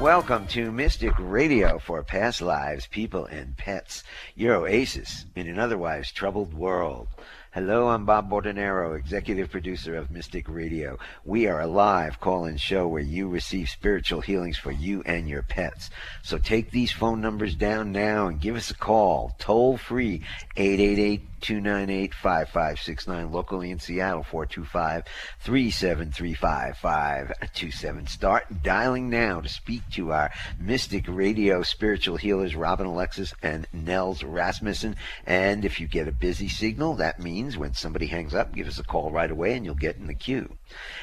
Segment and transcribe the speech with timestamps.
[0.00, 4.02] Welcome to Mystic Radio for past lives, people, and pets.
[4.34, 7.06] Your oasis in an otherwise troubled world.
[7.52, 10.98] Hello, I'm Bob Bordenero, executive producer of Mystic Radio.
[11.24, 15.42] We are a live call-in show where you receive spiritual healings for you and your
[15.42, 15.90] pets.
[16.24, 20.22] So take these phone numbers down now and give us a call, toll free,
[20.56, 25.04] 888 298 5569, locally in Seattle, 425
[25.40, 28.06] 373 5527.
[28.06, 34.24] Start dialing now to speak to our Mystic Radio spiritual healers, Robin Alexis and Nels
[34.24, 34.96] Rasmussen.
[35.26, 38.78] And if you get a busy signal, that means when somebody hangs up, give us
[38.78, 40.56] a call right away and you'll get in the queue.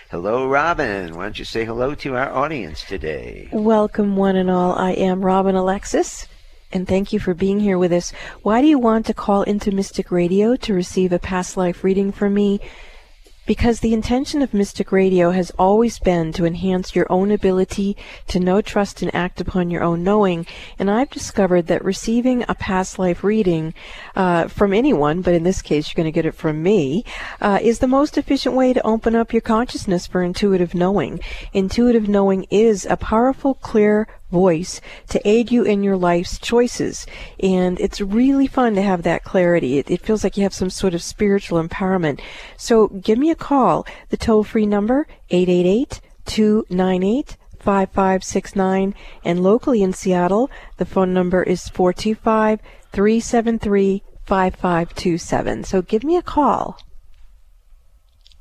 [0.09, 1.16] Hello, Robin.
[1.16, 3.47] Why don't you say hello to our audience today?
[3.52, 4.73] Welcome, one and all.
[4.73, 6.27] I am Robin Alexis
[6.73, 8.11] and thank you for being here with us.
[8.41, 12.11] Why do you want to call into Mystic Radio to receive a past life reading
[12.11, 12.59] from me?
[13.47, 17.97] Because the intention of Mystic Radio has always been to enhance your own ability
[18.27, 20.45] to know, trust, and act upon your own knowing.
[20.77, 23.73] And I've discovered that receiving a past life reading
[24.16, 27.03] uh, from anyone, but in this case you're going to get it from me,
[27.42, 31.19] uh, is the most efficient way to open up your consciousness for intuitive knowing.
[31.52, 37.05] Intuitive knowing is a powerful, clear, voice to aid you in your life's choices.
[37.39, 39.77] And it's really fun to have that clarity.
[39.77, 42.21] It, it feels like you have some sort of spiritual empowerment.
[42.57, 43.85] So give me a call.
[44.09, 48.95] The toll free number, 888 298 5569.
[49.23, 52.59] And locally in Seattle, the phone number is 425
[52.91, 55.63] 373 5527.
[55.63, 56.79] So give me a call.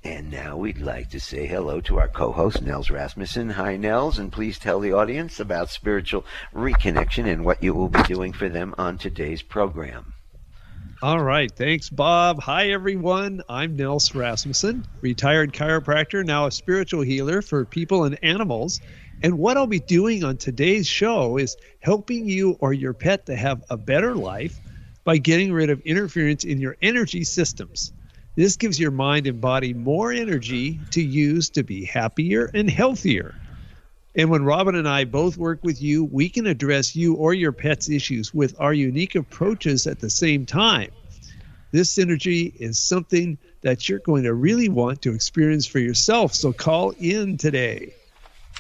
[0.03, 3.51] And now we'd like to say hello to our co-host Nels Rasmussen.
[3.51, 8.03] Hi, Nels, and please tell the audience about spiritual reconnection and what you will be
[8.05, 10.15] doing for them on today's program.
[11.03, 12.41] All right, thanks, Bob.
[12.41, 13.43] Hi, everyone.
[13.47, 18.81] I'm Nels Rasmussen, retired chiropractor, now a spiritual healer for people and animals.
[19.23, 23.37] And what I'll be doing on today's show is helping you or your pet to
[23.37, 24.59] have a better life
[25.05, 27.93] by getting rid of interference in your energy systems.
[28.37, 33.35] This gives your mind and body more energy to use to be happier and healthier.
[34.15, 37.53] And when Robin and I both work with you, we can address you or your
[37.53, 40.91] pet's issues with our unique approaches at the same time.
[41.73, 46.53] This synergy is something that you're going to really want to experience for yourself, so
[46.53, 47.95] call in today.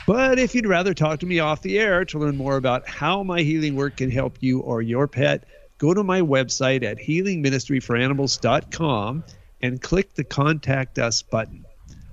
[0.06, 3.22] But if you'd rather talk to me off the air to learn more about how
[3.22, 5.44] my healing work can help you or your pet,
[5.78, 9.24] go to my website at healingministryforanimals.com
[9.62, 11.64] and click the Contact Us button.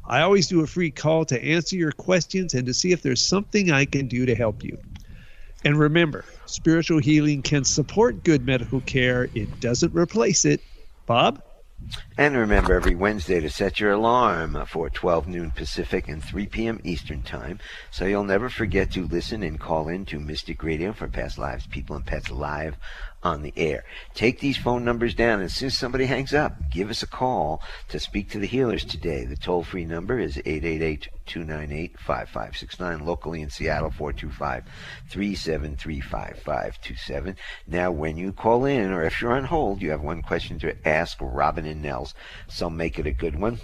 [0.05, 3.25] I always do a free call to answer your questions and to see if there's
[3.25, 4.77] something I can do to help you.
[5.65, 10.61] And remember, spiritual healing can support good medical care, it doesn't replace it.
[11.05, 11.41] Bob?
[12.17, 16.79] And remember every Wednesday to set your alarm for 12 noon Pacific and 3 p.m.
[16.83, 17.59] Eastern Time
[17.91, 21.67] so you'll never forget to listen and call in to Mystic Radio for Past Lives,
[21.67, 22.77] People and Pets Live
[23.27, 23.83] on the air.
[24.13, 25.39] Take these phone numbers down.
[25.39, 28.47] And as soon as somebody hangs up, give us a call to speak to the
[28.47, 29.25] healers today.
[29.25, 34.63] The toll free number is 888 298 5569, locally in Seattle, 425
[35.09, 37.35] 373 5527.
[37.67, 40.87] Now, when you call in, or if you're on hold, you have one question to
[40.87, 42.13] ask Robin and Nels,
[42.47, 43.59] so make it a good one.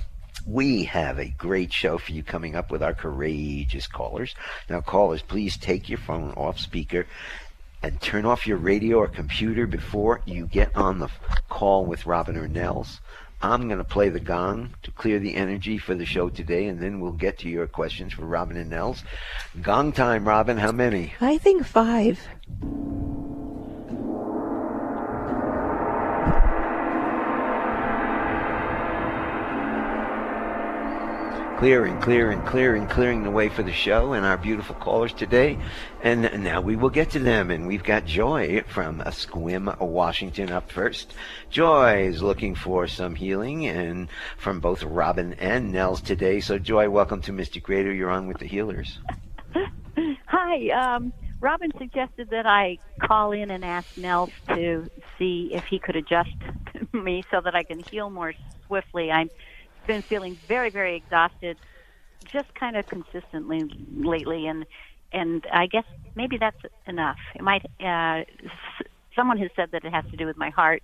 [0.45, 4.35] We have a great show for you coming up with our courageous callers.
[4.69, 7.05] Now, callers, please take your phone off speaker
[7.83, 11.09] and turn off your radio or computer before you get on the
[11.49, 13.01] call with Robin or Nels.
[13.41, 16.81] I'm going to play the gong to clear the energy for the show today, and
[16.81, 19.03] then we'll get to your questions for Robin and Nels.
[19.61, 20.57] Gong time, Robin.
[20.57, 21.13] How many?
[21.19, 22.25] I think five.
[31.63, 35.57] Clearing, clearing, clearing, clearing the way for the show and our beautiful callers today.
[36.01, 37.49] And now we will get to them.
[37.51, 41.13] And we've got Joy from Sequim, Washington up first.
[41.49, 46.41] Joy is looking for some healing and from both Robin and Nels today.
[46.41, 47.93] So Joy, welcome to Mystic Radio.
[47.93, 48.99] You're on with the healers.
[50.25, 50.67] Hi.
[50.67, 55.95] Um, Robin suggested that I call in and ask Nels to see if he could
[55.95, 56.35] adjust
[56.91, 58.33] me so that I can heal more
[58.67, 59.09] swiftly.
[59.11, 59.29] I'm
[59.87, 61.57] been feeling very, very exhausted,
[62.31, 63.63] just kind of consistently
[63.95, 64.65] lately, and
[65.11, 65.83] and I guess
[66.15, 66.57] maybe that's
[66.87, 67.17] enough.
[67.35, 67.63] It might.
[67.79, 68.23] Uh,
[69.15, 70.81] someone has said that it has to do with my heart.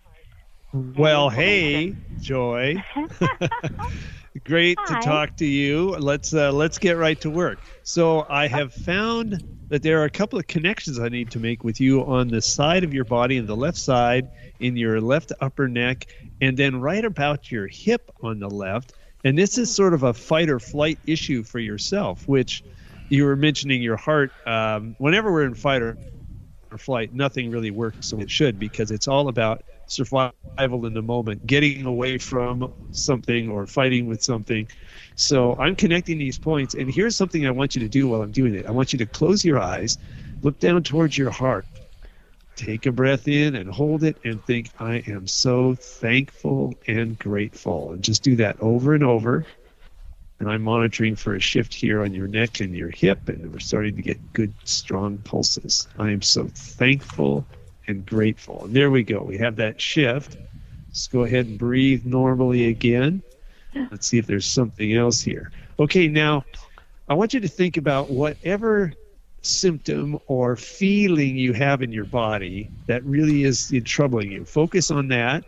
[0.74, 2.84] Well, hey, Joy.
[4.50, 5.00] Great Hi.
[5.00, 5.92] to talk to you.
[5.92, 7.60] Let's uh, let's get right to work.
[7.84, 11.64] So I have found that there are a couple of connections I need to make
[11.64, 14.28] with you on the side of your body, in the left side,
[14.60, 16.08] in your left upper neck,
[16.42, 18.94] and then right about your hip on the left.
[19.24, 22.64] And this is sort of a fight or flight issue for yourself, which
[23.10, 24.32] you were mentioning your heart.
[24.48, 25.96] Um, whenever we're in fight or,
[26.72, 31.02] or flight, nothing really works the it should because it's all about survival in the
[31.02, 34.68] moment, getting away from something or fighting with something.
[35.16, 38.32] So I'm connecting these points, and here's something I want you to do while I'm
[38.32, 38.66] doing it.
[38.66, 39.98] I want you to close your eyes,
[40.42, 41.66] look down towards your heart,
[42.56, 47.92] take a breath in and hold it, and think, I am so thankful and grateful.
[47.92, 49.46] And just do that over and over
[50.40, 53.60] and I'm monitoring for a shift here on your neck and your hip, and we're
[53.60, 55.88] starting to get good, strong pulses.
[55.98, 57.46] I am so thankful
[57.90, 58.66] and grateful.
[58.66, 59.22] And there we go.
[59.22, 60.38] We have that shift.
[60.88, 63.22] Let's go ahead and breathe normally again.
[63.92, 65.52] Let's see if there's something else here.
[65.80, 66.46] Okay, now
[67.08, 68.94] I want you to think about whatever
[69.42, 74.46] symptom or feeling you have in your body that really is troubling you.
[74.46, 75.44] Focus on that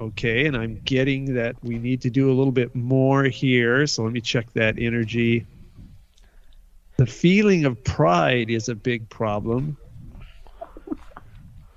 [0.00, 3.86] Okay, and I'm getting that we need to do a little bit more here.
[3.86, 5.46] So let me check that energy.
[6.96, 9.76] The feeling of pride is a big problem.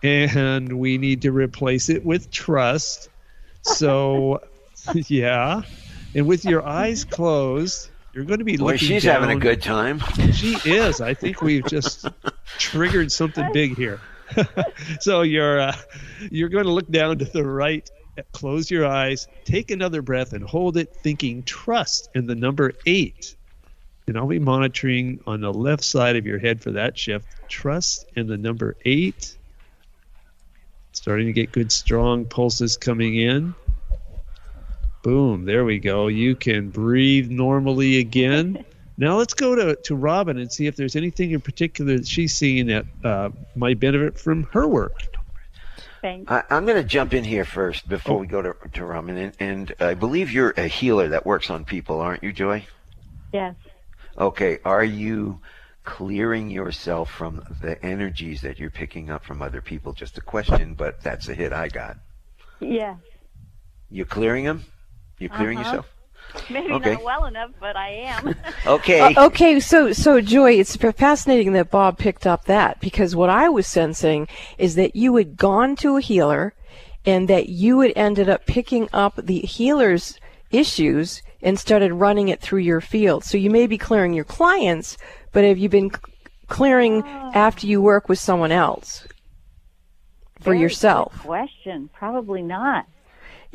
[0.03, 3.09] And we need to replace it with trust.
[3.61, 4.43] So,
[4.93, 5.61] yeah.
[6.13, 9.21] And with your eyes closed, you're going to be Boy, looking she's down.
[9.21, 9.99] having a good time.
[10.33, 11.01] She is.
[11.01, 12.07] I think we've just
[12.59, 13.99] triggered something big here.
[14.99, 15.75] so you're uh,
[16.31, 17.89] you're going to look down to the right
[18.31, 23.35] close your eyes take another breath and hold it thinking trust in the number eight
[24.07, 28.05] and i'll be monitoring on the left side of your head for that shift trust
[28.15, 29.35] in the number eight
[31.03, 33.53] starting to get good strong pulses coming in
[35.01, 38.63] boom there we go you can breathe normally again
[38.97, 42.33] now let's go to, to Robin and see if there's anything in particular that she's
[42.33, 44.93] seeing that uh, might benefit from her work.
[46.01, 46.31] Thanks.
[46.31, 48.19] I, I'm going to jump in here first before Oh.
[48.19, 49.17] we go to, to Robin.
[49.17, 52.65] And, and I believe you're a healer that works on people, aren't you, Joy?
[53.33, 53.55] Yes.
[54.17, 54.59] Okay.
[54.63, 55.39] Are you
[55.83, 59.93] clearing yourself from the energies that you're picking up from other people?
[59.93, 61.97] Just a question, but that's a hit I got.
[62.59, 62.97] Yes.
[63.89, 64.63] You're clearing them?
[65.19, 65.67] You're clearing Uh-huh.
[65.69, 65.89] yourself?
[66.49, 66.93] Maybe Okay.
[66.93, 68.35] not well enough, but I am.
[68.65, 69.13] Okay.
[69.13, 73.49] Uh, okay, so so Joy, it's fascinating that Bob picked up that because what I
[73.49, 74.27] was sensing
[74.57, 76.53] is that you had gone to a healer,
[77.05, 80.17] and that you had ended up picking up the healer's
[80.49, 83.25] issues and started running it through your field.
[83.25, 84.97] So you may be clearing your clients,
[85.33, 85.97] but have you been c-
[86.47, 87.03] clearing
[87.33, 89.05] after you work with someone else
[90.39, 91.19] for Very good yourself?
[91.19, 91.89] question.
[91.93, 92.85] Probably not.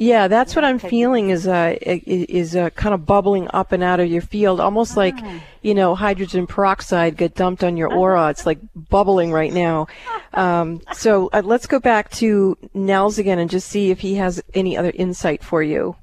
[0.00, 3.98] Yeah, that's what I'm feeling is uh is uh, kind of bubbling up and out
[3.98, 5.16] of your field, almost like
[5.62, 8.28] you know hydrogen peroxide get dumped on your aura.
[8.30, 9.86] It's like bubbling right now.
[10.34, 14.40] Um, so uh, let's go back to Nels again and just see if he has
[14.54, 15.96] any other insight for you.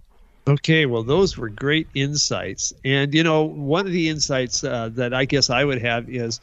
[0.47, 2.71] Okay, well, those were great insights.
[2.83, 6.39] And, you know, one of the insights uh, that I guess I would have is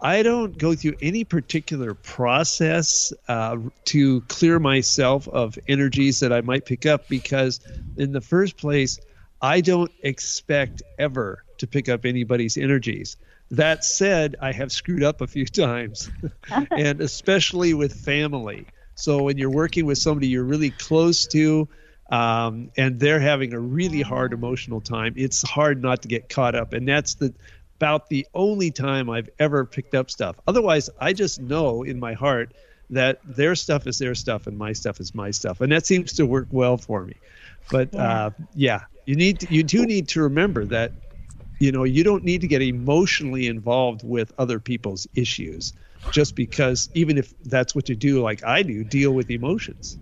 [0.00, 3.56] I don't go through any particular process uh,
[3.86, 7.60] to clear myself of energies that I might pick up because,
[7.96, 8.98] in the first place,
[9.42, 13.16] I don't expect ever to pick up anybody's energies.
[13.50, 16.10] That said, I have screwed up a few times,
[16.70, 18.66] and especially with family.
[18.94, 21.68] So when you're working with somebody you're really close to,
[22.14, 26.54] um, and they're having a really hard emotional time, it's hard not to get caught
[26.54, 26.72] up.
[26.72, 27.34] And that's the
[27.76, 30.36] about the only time I've ever picked up stuff.
[30.46, 32.54] Otherwise, I just know in my heart
[32.90, 36.12] that their stuff is their stuff and my stuff is my stuff, and that seems
[36.14, 37.16] to work well for me.
[37.68, 40.92] But uh, yeah, you need to, you do need to remember that
[41.58, 45.72] you know you don't need to get emotionally involved with other people's issues
[46.12, 49.96] just because even if that's what you do like i do deal with emotions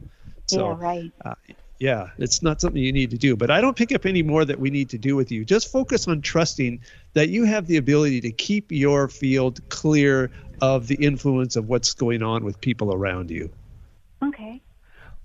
[0.47, 1.12] so yeah, right.
[1.25, 1.35] uh,
[1.82, 4.44] yeah it's not something you need to do but i don't pick up any more
[4.44, 6.80] that we need to do with you just focus on trusting
[7.14, 11.92] that you have the ability to keep your field clear of the influence of what's
[11.92, 13.50] going on with people around you
[14.22, 14.62] Okay.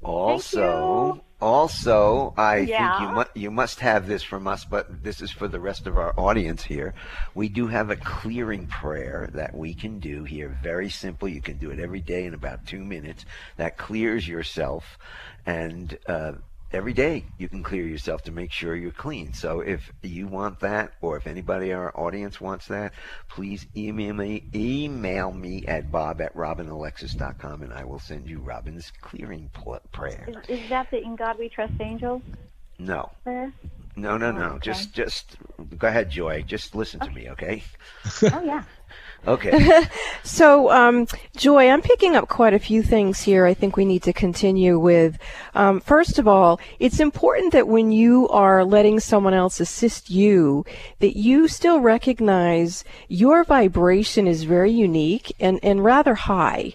[0.04, 2.78] Also, also, I Yeah.
[2.78, 5.86] think you mu- you must have this from us, but this is for the rest
[5.86, 6.94] of our audience here.
[7.36, 10.58] We do have a clearing prayer that we can do here.
[10.64, 11.28] Very simple.
[11.28, 13.26] You can do it every day in about two minutes.
[13.58, 14.98] That clears yourself,
[15.46, 16.34] and uh,
[16.72, 19.34] every day you can clear yourself to make sure you're clean.
[19.34, 22.94] So if you want that, or if anybody in our audience wants that,
[23.30, 28.92] please email me email me at bob at robinalexis.com, and I will send you Robin's
[29.02, 30.26] clearing pl- prayer.
[30.28, 32.22] Is, is that the In God We Trust Angels
[32.80, 33.52] No, prayer?
[33.96, 34.42] no, no, no.
[34.42, 34.60] Oh, okay.
[34.62, 35.38] Just, just
[35.78, 36.44] go ahead, Joy.
[36.44, 37.14] Just listen to oh.
[37.14, 37.64] me, okay?
[38.24, 38.64] oh, yeah.
[39.26, 39.82] Okay.
[40.24, 41.08] So, um,
[41.38, 43.46] Joy, I'm picking up quite a few things here.
[43.46, 45.18] I think we need to continue with.
[45.56, 50.66] Um, first of all, it's important that when you are letting someone else assist you,
[51.00, 56.74] that you still recognize your vibration is very unique and, and rather high.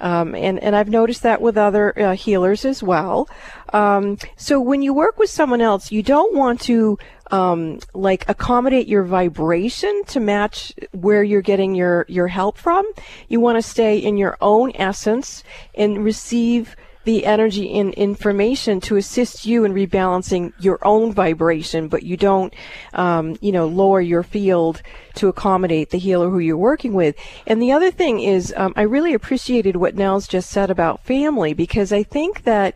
[0.00, 3.28] Um, and, and I've noticed that with other uh, healers as well.
[3.72, 6.98] Um, so when you work with someone else, you don't want to
[7.30, 12.90] um, like accommodate your vibration to match where you're getting your your help from.
[13.28, 15.42] You want to stay in your own essence
[15.74, 22.02] and receive the energy and information to assist you in rebalancing your own vibration, but
[22.02, 22.54] you don't,
[22.94, 24.82] um, you know, lower your field
[25.14, 27.14] to accommodate the healer who you're working with.
[27.46, 31.52] And the other thing is, um, I really appreciated what Nels just said about family
[31.52, 32.74] because I think that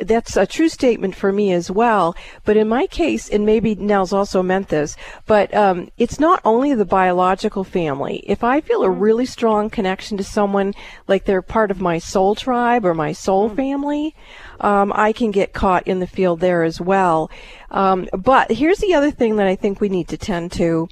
[0.00, 2.14] that's a true statement for me as well.
[2.44, 6.74] But in my case, and maybe Nels also meant this, but um, it's not only
[6.74, 8.18] the biological family.
[8.26, 10.74] If I feel a really strong connection to someone,
[11.06, 14.14] like they're part of my soul tribe or my soul family,
[14.60, 17.30] um, I can get caught in the field there as well.
[17.70, 20.88] Um, but here's the other thing that I think we need to tend to.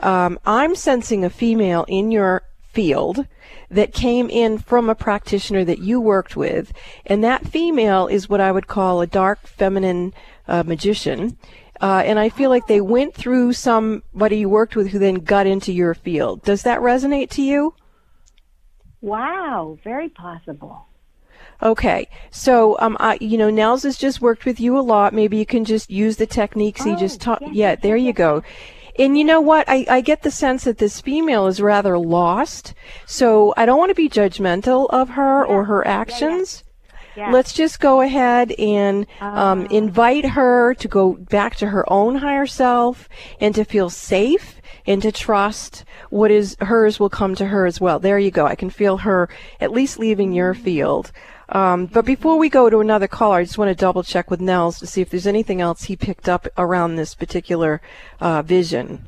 [0.00, 3.26] Um, I'm sensing a female in your field
[3.70, 6.72] that came in from a practitioner that you worked with,
[7.06, 10.12] and that female is what I would call a dark feminine
[10.48, 11.36] uh, magician.
[11.80, 15.46] Uh, and I feel like they went through somebody you worked with who then got
[15.46, 16.42] into your field.
[16.44, 17.74] Does that resonate to you?
[19.00, 20.86] Wow, very possible.
[21.60, 25.12] Okay, so um, I, you know, Nels has just worked with you a lot.
[25.12, 27.40] Maybe you can just use the techniques he Oh, just taught.
[27.42, 28.42] yes, Yeah, there yes, you yes, go.
[28.98, 29.68] And you know what?
[29.68, 32.74] I, I get the sense that this female is rather lost.
[33.06, 36.62] So I don't want to be judgmental of her or her actions.
[37.16, 37.30] Yeah.
[37.30, 39.66] Let's just go ahead and um, Ah.
[39.70, 43.06] invite her to go back to her own higher self
[43.38, 47.80] and to feel safe and to trust what is hers will come to her as
[47.80, 47.98] well.
[47.98, 48.46] There you go.
[48.46, 49.28] I can feel her
[49.60, 51.12] at least leaving your field.
[51.52, 54.40] Um, but before we go to another caller, I just want to double check with
[54.40, 57.82] Nels to see if there's anything else he picked up around this particular
[58.20, 59.04] uh, vision.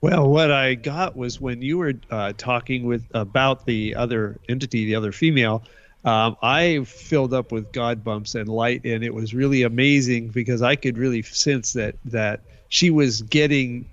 [0.00, 4.84] Well, what I got was when you were uh, talking with about the other entity,
[4.84, 5.62] the other female.
[6.04, 10.62] Um, I filled up with God bumps and light, and it was really amazing because
[10.62, 13.88] I could really sense that that she was getting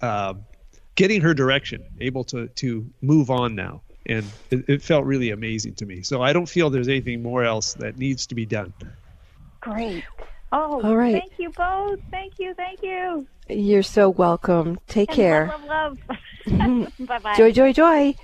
[0.00, 0.34] uh,
[0.94, 5.74] getting her direction, able to to move on now, and it, it felt really amazing
[5.74, 6.02] to me.
[6.02, 8.72] So I don't feel there's anything more else that needs to be done.
[9.60, 10.04] Great.
[10.52, 11.12] Oh, All right.
[11.12, 11.98] thank you both.
[12.10, 13.26] Thank you, thank you.
[13.48, 14.78] You're so welcome.
[14.86, 15.46] Take And care.
[15.46, 15.98] Love, love,
[16.48, 16.92] love.
[17.00, 17.34] bye bye.
[17.36, 18.14] Joy, joy, joy.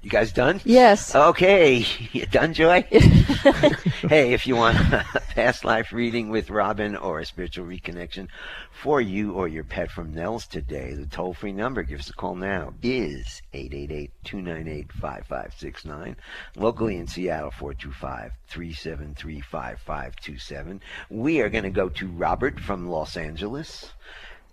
[0.00, 0.60] You guys done?
[0.64, 1.12] Yes.
[1.12, 2.82] Okay, you done, Joy?
[2.90, 8.28] hey, if you want a past life reading with Robin or a spiritual reconnection
[8.70, 12.12] for you or your pet from Nels today, the toll free number, give us a
[12.12, 16.16] call now, is 888 298 5569.
[16.54, 20.80] Locally in Seattle, 425 373 5527.
[21.10, 23.90] We are going to go to Robert from Los Angeles.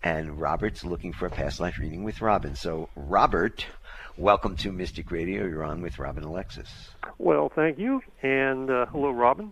[0.02, 2.56] And Robert's looking for a past life reading with Robin.
[2.56, 3.66] So, Robert,
[4.18, 5.46] welcome to Mystic Radio.
[5.46, 6.90] You're on with Robin Alexis.
[7.18, 9.52] Well, thank you, and uh, hello, Robin.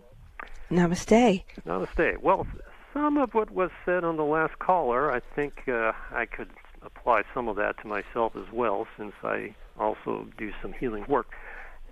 [0.70, 1.42] Namaste.
[1.66, 2.18] Namaste.
[2.18, 2.46] Well,
[2.92, 6.50] some of what was said on the last caller, I think uh, I could
[6.82, 11.26] apply some of that to myself as well, since I also do some healing work.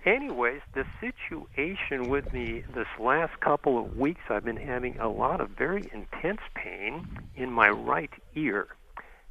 [0.05, 5.39] Anyways, the situation with me this last couple of weeks, I've been having a lot
[5.39, 8.67] of very intense pain in my right ear.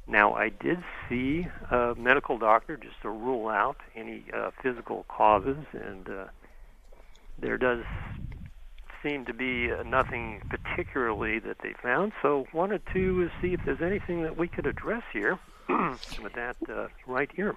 [0.07, 5.57] Now, I did see a medical doctor just to rule out any uh, physical causes,
[5.71, 6.25] and uh,
[7.39, 7.83] there does
[9.01, 12.11] seem to be uh, nothing particularly that they found.
[12.21, 16.87] So, wanted to see if there's anything that we could address here with that uh,
[17.07, 17.55] right ear.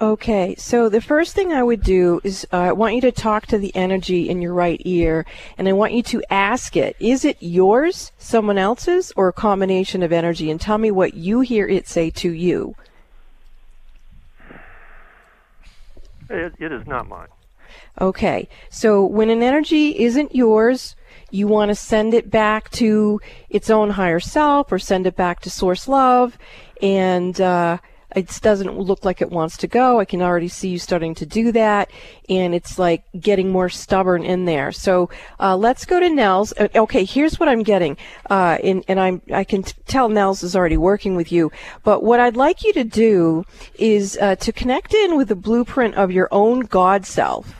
[0.00, 3.46] Okay, so the first thing I would do is uh, I want you to talk
[3.46, 5.24] to the energy in your right ear,
[5.58, 10.02] and I want you to ask it, is it yours, someone else's, or a combination
[10.02, 10.50] of energy?
[10.50, 12.76] And tell me what you hear it say to you.
[16.28, 17.28] It, it is not mine.
[18.00, 20.96] Okay, so when an energy isn't yours,
[21.30, 25.40] you want to send it back to its own higher self or send it back
[25.40, 26.38] to source love,
[26.82, 27.78] and uh,
[28.16, 30.00] it doesn't look like it wants to go.
[30.00, 31.90] I can already see you starting to do that,
[32.30, 34.72] and it's like getting more stubborn in there.
[34.72, 36.54] So uh, let's go to Nels.
[36.58, 37.96] Uh, Okay, here's what I'm getting,
[38.30, 41.52] uh, and, and I'm I can t- tell Nels is already working with you.
[41.84, 43.44] But what I'd like you to do
[43.78, 47.54] is uh, to connect in with the blueprint of your own God self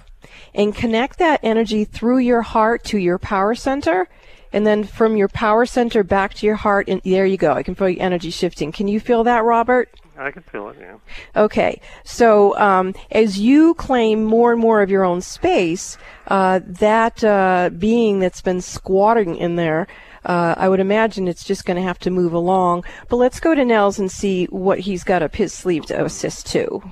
[0.55, 4.09] and connect that energy through your heart to your power center
[4.53, 7.63] and then from your power center back to your heart and there you go i
[7.63, 10.77] can feel energy shifting can you feel that robert I can feel it.
[10.81, 10.97] Yeah.
[11.35, 17.23] Okay, so um, as you claim more and more of your own space, uh, that
[17.23, 19.87] uh, being that's been squatting in there.
[20.25, 22.85] Uh, I would imagine it's just going to have to move along.
[23.09, 26.49] But let's go to Nels and see what he's got up his sleeve to assist
[26.49, 26.83] to.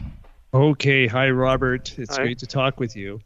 [0.52, 1.08] Okay.
[1.08, 1.98] Hi, Robert.
[1.98, 2.22] It's Hi.
[2.22, 3.20] great to talk with you.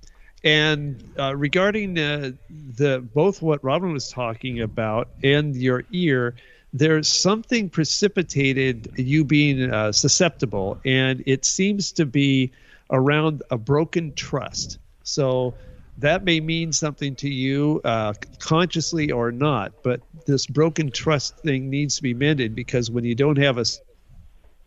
[0.44, 6.36] And uh, regarding uh, the both what Robin was talking about and your ear,
[6.72, 12.52] there's something precipitated you being uh, susceptible, and it seems to be
[12.90, 14.78] around a broken trust.
[15.02, 15.54] So
[15.98, 19.72] that may mean something to you, uh, consciously or not.
[19.82, 23.64] But this broken trust thing needs to be mended because when you don't have a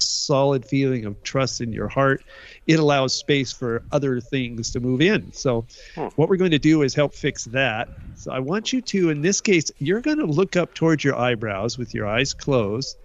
[0.02, 2.24] solid feeling of trust in your heart,
[2.68, 5.32] it allows space for other things to move in.
[5.34, 5.66] So,
[5.96, 6.08] Hmm.
[6.16, 7.90] what we're going to do is help fix that.
[8.16, 11.16] So, I want you to, in this case, you're going to look up towards your
[11.16, 12.98] eyebrows with your eyes closed,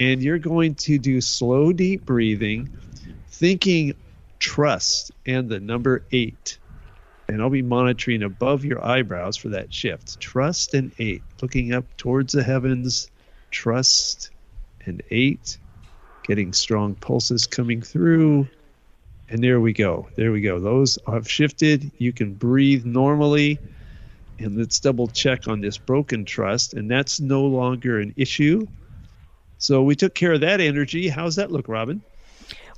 [0.00, 2.68] and you're going to do slow, deep breathing,
[3.30, 3.94] thinking
[4.40, 6.58] trust and the number eight.
[7.28, 10.18] And I'll be monitoring above your eyebrows for that shift.
[10.20, 13.10] Trust and eight, looking up towards the heavens,
[13.50, 14.30] trust
[14.86, 15.58] and eight
[16.28, 18.46] getting strong pulses coming through.
[19.30, 20.08] And there we go.
[20.14, 20.60] There we go.
[20.60, 21.90] Those have shifted.
[21.98, 23.58] You can breathe normally.
[24.38, 26.74] And let's double check on this broken trust.
[26.74, 28.66] And that's no longer an issue.
[29.58, 31.08] So we took care of that energy.
[31.08, 32.02] How's that look, Robin?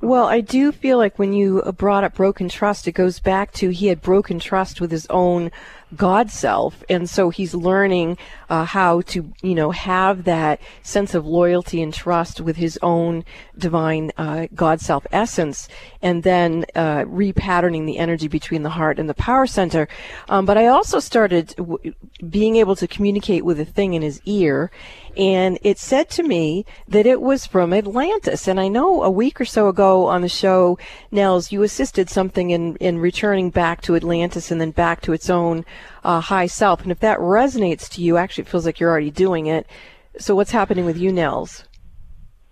[0.00, 3.69] Well, I do feel like when you brought up broken trust, it goes back to
[3.69, 5.50] he had broken trust with his own
[5.97, 8.16] God self, and so he's learning
[8.49, 13.25] uh, how to, you know, have that sense of loyalty and trust with his own
[13.59, 15.68] divine uh, God self essence,
[16.00, 19.88] and then uh, repatterning the energy between the heart and the power center.
[20.28, 21.94] Um, but I also started w-
[22.28, 24.70] being able to communicate with a thing in his ear,
[25.17, 28.49] and it said to me that it was from Atlantis.
[28.49, 30.79] And I know a week or so ago on the show,
[31.11, 35.31] Nels, you assisted something in, in returning back to Atlantis and then back to its
[35.31, 35.64] own
[36.05, 36.83] uh, high self.
[36.83, 39.67] And if that resonates to you, actually, it feels like you're already doing it.
[40.19, 41.64] So what's happening with you, Nels?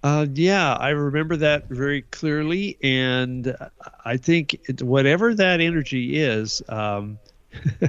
[0.02, 3.56] Uh, yeah, I remember that very clearly, and
[4.04, 7.18] I think it, whatever that energy is, um,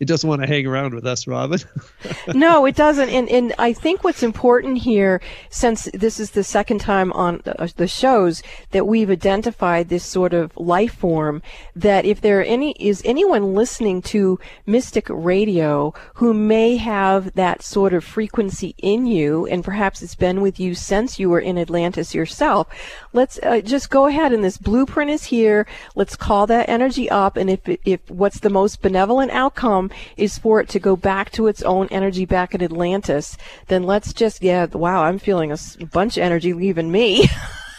[0.00, 1.58] it doesn't want to hang around with us, Robin.
[2.34, 3.08] no, it doesn't.
[3.08, 7.68] And and I think what's important here, since this is the second time on uh,
[7.76, 11.42] the shows that we've identified this sort of life form,
[11.76, 17.92] that if there any is anyone listening to Mystic Radio who may have that sort
[17.92, 22.14] of frequency in you, and perhaps it's been with you since you were in Atlantis
[22.14, 22.68] yourself,
[23.12, 24.32] let's uh, just go ahead.
[24.32, 25.66] And this blueprint is here.
[25.94, 27.36] Let's call that energy up.
[27.36, 31.46] And if if what's the most benevolent outcome is for it to go back to
[31.46, 33.36] its own energy back at Atlantis,
[33.68, 35.58] then let's just, yeah, wow, I'm feeling a
[35.92, 37.28] bunch of energy leaving me.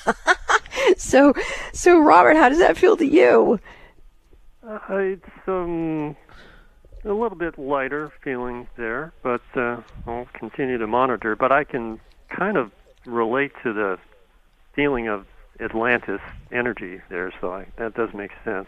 [0.98, 1.34] so,
[1.72, 3.60] so Robert, how does that feel to you?
[4.68, 6.16] Uh, it's um,
[7.04, 11.36] a little bit lighter feeling there, but uh, I'll continue to monitor.
[11.36, 12.72] But I can kind of
[13.06, 14.00] relate to the
[14.74, 15.26] feeling of
[15.60, 18.68] Atlantis energy there, so I, that does make sense.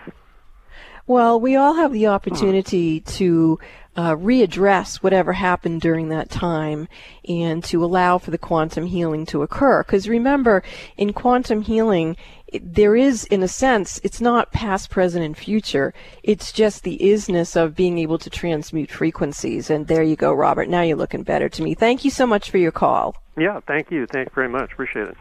[1.07, 3.59] Well, we all have the opportunity to
[3.95, 6.87] uh, readdress whatever happened during that time
[7.27, 9.83] and to allow for the quantum healing to occur.
[9.83, 10.63] Because remember,
[10.97, 12.17] in quantum healing,
[12.61, 15.93] there is, in a sense, it's not past, present, and future.
[16.23, 19.69] It's just the isness of being able to transmute frequencies.
[19.69, 20.69] And there you go, Robert.
[20.69, 21.75] Now you're looking better to me.
[21.75, 23.15] Thank you so much for your call.
[23.37, 24.07] Yeah, thank you.
[24.07, 24.71] Thanks very much.
[24.71, 25.17] Appreciate it.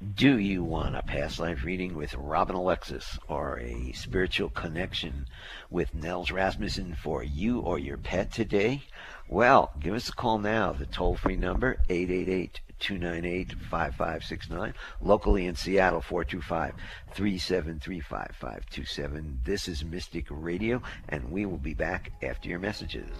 [0.00, 5.26] Do you want a past life reading with Robin Alexis or a spiritual connection
[5.68, 8.84] with Nels Rasmussen for you or your pet today?
[9.28, 10.72] Well, give us a call now.
[10.72, 14.72] The toll free number 888 298 5569.
[15.02, 16.72] Locally in Seattle 425
[17.12, 19.40] 373 5527.
[19.44, 23.10] This is Mystic Radio, and we will be back after your messages.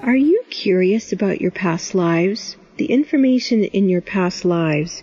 [0.00, 2.56] Are you curious about your past lives?
[2.78, 5.02] The information in your past lives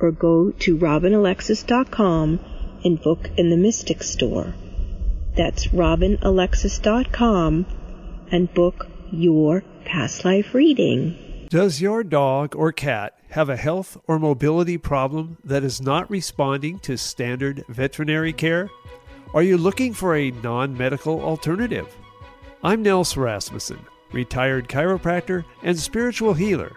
[0.00, 2.40] or go to robinalexis.com
[2.84, 4.52] and book in the Mystic Store.
[5.34, 7.66] That's robinalexis.com
[8.30, 11.46] and book your past life reading.
[11.48, 16.78] Does your dog or cat have a health or mobility problem that is not responding
[16.80, 18.68] to standard veterinary care?
[19.34, 21.92] Are you looking for a non medical alternative?
[22.62, 26.76] I'm Nels Rasmussen, retired chiropractor and spiritual healer.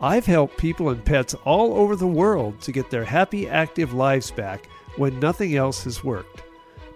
[0.00, 4.32] I've helped people and pets all over the world to get their happy, active lives
[4.32, 6.42] back when nothing else has worked.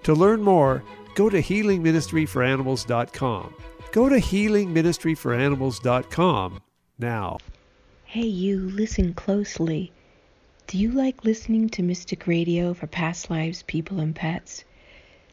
[0.03, 0.83] To learn more,
[1.15, 3.55] go to healingministryforanimals.com.
[3.93, 6.61] Go to healingministryforanimals.com
[6.99, 7.39] now.
[8.05, 9.93] Hey, you, listen closely.
[10.67, 14.65] Do you like listening to Mystic Radio for past lives, people, and pets?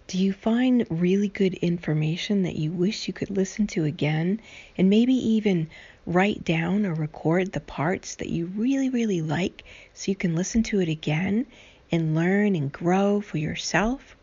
[0.07, 4.39] Do you find really good information that you wish you could listen to again
[4.77, 5.67] and maybe even
[6.05, 9.63] write down or record the parts that you really, really like
[9.95, 11.47] so you can listen to it again
[11.91, 14.15] and learn and grow for yourself?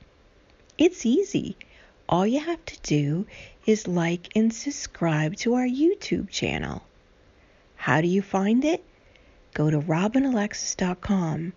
[0.79, 1.57] It's easy.
[2.09, 3.27] All you have to do
[3.67, 6.85] is like and subscribe to our YouTube channel.
[7.75, 8.85] How do you find it?
[9.53, 11.53] Go to robinalexis.com,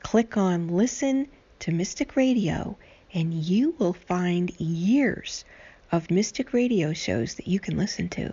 [0.00, 1.26] click on Listen
[1.58, 2.76] to Mystic Radio,
[3.12, 5.44] and you will find years
[5.90, 8.32] of Mystic Radio shows that you can listen to.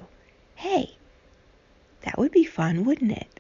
[0.55, 0.95] Hey,
[2.01, 3.39] that would be fun, wouldn't it?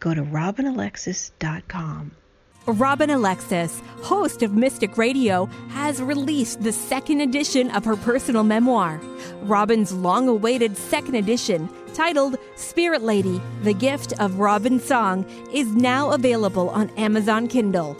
[0.00, 2.12] Go to robinalexis.com.
[2.66, 8.98] Robin Alexis, host of Mystic Radio, has released the second edition of her personal memoir.
[9.42, 16.10] Robin's long awaited second edition, titled Spirit Lady The Gift of Robin Song, is now
[16.12, 17.98] available on Amazon Kindle.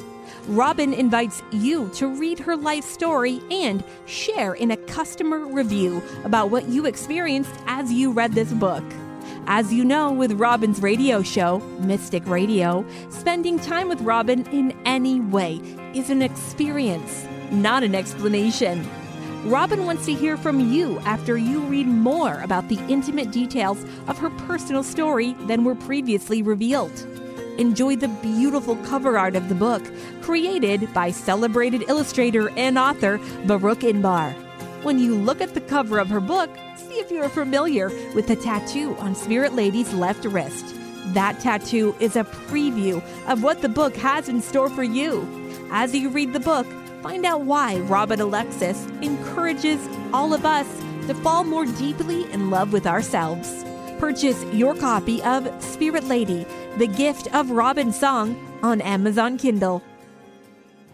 [0.49, 6.51] Robin invites you to read her life story and share in a customer review about
[6.51, 8.85] what you experienced as you read this book.
[9.47, 15.19] As you know, with Robin's radio show, Mystic Radio, spending time with Robin in any
[15.19, 15.61] way
[15.95, 18.87] is an experience, not an explanation.
[19.45, 24.19] Robin wants to hear from you after you read more about the intimate details of
[24.19, 27.07] her personal story than were previously revealed.
[27.59, 29.83] Enjoy the beautiful cover art of the book,
[30.23, 34.33] created by celebrated illustrator and author Baruch Inbar.
[34.83, 38.35] When you look at the cover of her book, see if you're familiar with the
[38.35, 40.75] tattoo on Spirit Lady's left wrist.
[41.14, 45.25] That tattoo is a preview of what the book has in store for you.
[45.71, 46.67] As you read the book,
[47.03, 49.81] find out why Robin Alexis encourages
[50.12, 50.67] all of us
[51.07, 53.64] to fall more deeply in love with ourselves.
[54.05, 56.45] Purchase your copy of Spirit Lady,
[56.77, 59.83] The Gift of Robin Song on Amazon Kindle.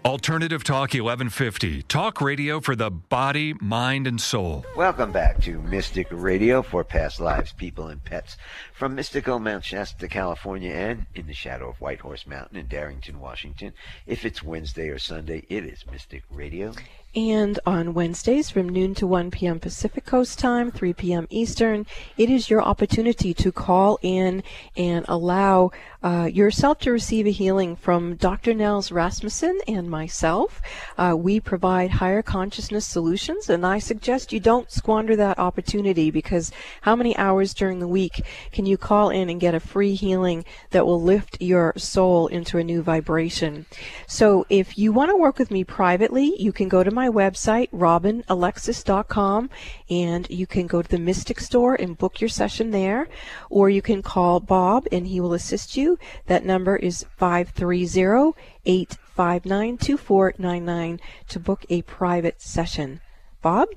[0.04, 4.64] Alternative Talk 1150, talk radio for the body, mind, and soul.
[4.76, 8.36] Welcome back to Mystic Radio for past lives, people, and pets.
[8.72, 13.18] From mystical Mount Shasta, California, and in the shadow of White Horse Mountain in Darrington,
[13.18, 13.72] Washington.
[14.06, 16.74] If it's Wednesday or Sunday, it is Mystic Radio.
[17.16, 19.58] And on Wednesdays from noon to 1 p.m.
[19.58, 21.26] Pacific Coast time, 3 p.m.
[21.28, 21.84] Eastern,
[22.16, 24.44] it is your opportunity to call in
[24.76, 25.72] and allow
[26.04, 28.54] uh, yourself to receive a healing from Dr.
[28.54, 30.62] Nels Rasmussen and myself.
[30.96, 36.52] Uh, we provide higher consciousness solutions, and I suggest you don't squander that opportunity because
[36.82, 40.44] how many hours during the week can you call in and get a free healing
[40.70, 43.66] that will lift your soul into a new vibration?
[44.06, 47.70] So if you want to work with me privately, you can go to my website,
[47.70, 49.50] robinalexis.com,
[49.88, 53.08] and you can go to the Mystic Store and book your session there,
[53.48, 55.98] or you can call Bob and he will assist you.
[56.26, 58.34] That number is 530
[58.66, 63.00] 859 2499 to book a private session.
[63.42, 63.68] Bob?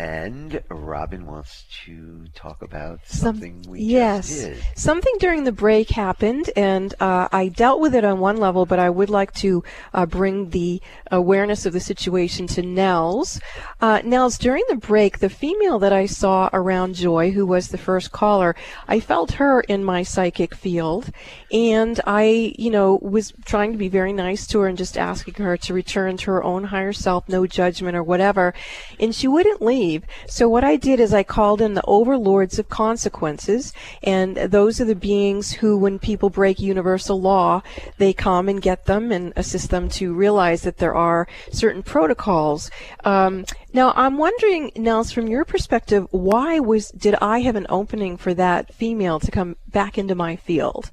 [0.00, 6.48] And Robin wants to talk about something Some, we yes, something during the break happened,
[6.56, 10.06] and uh, I dealt with it on one level, but I would like to uh,
[10.06, 13.42] bring the awareness of the situation to Nels.
[13.82, 17.76] Uh, Nels, during the break, the female that I saw around Joy, who was the
[17.76, 18.56] first caller,
[18.88, 21.10] I felt her in my psychic field,
[21.52, 25.34] and I, you know, was trying to be very nice to her and just asking
[25.44, 28.54] her to return to her own higher self, no judgment or whatever,
[28.98, 29.89] and she wouldn't leave.
[30.26, 33.72] So what I did is I called in the overlords of consequences,
[34.02, 37.62] and those are the beings who, when people break universal law,
[37.98, 42.70] they come and get them and assist them to realize that there are certain protocols.
[43.04, 48.16] Um, now I'm wondering, Nels, from your perspective, why was did I have an opening
[48.16, 50.90] for that female to come back into my field?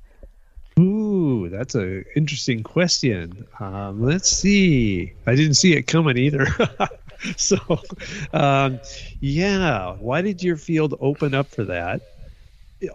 [0.79, 3.47] Ooh, Ooh, that's an interesting question.
[3.59, 5.13] Um, let's see.
[5.25, 6.47] I didn't see it coming either.
[7.37, 7.57] so,
[8.33, 8.79] um,
[9.19, 9.93] yeah.
[9.93, 12.01] Why did your field open up for that?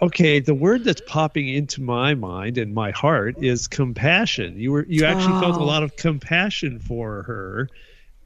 [0.01, 4.57] Okay, the word that's popping into my mind and my heart is compassion.
[4.57, 5.41] You were you actually oh.
[5.41, 5.65] felt a oh.
[5.65, 7.69] lot of compassion for her,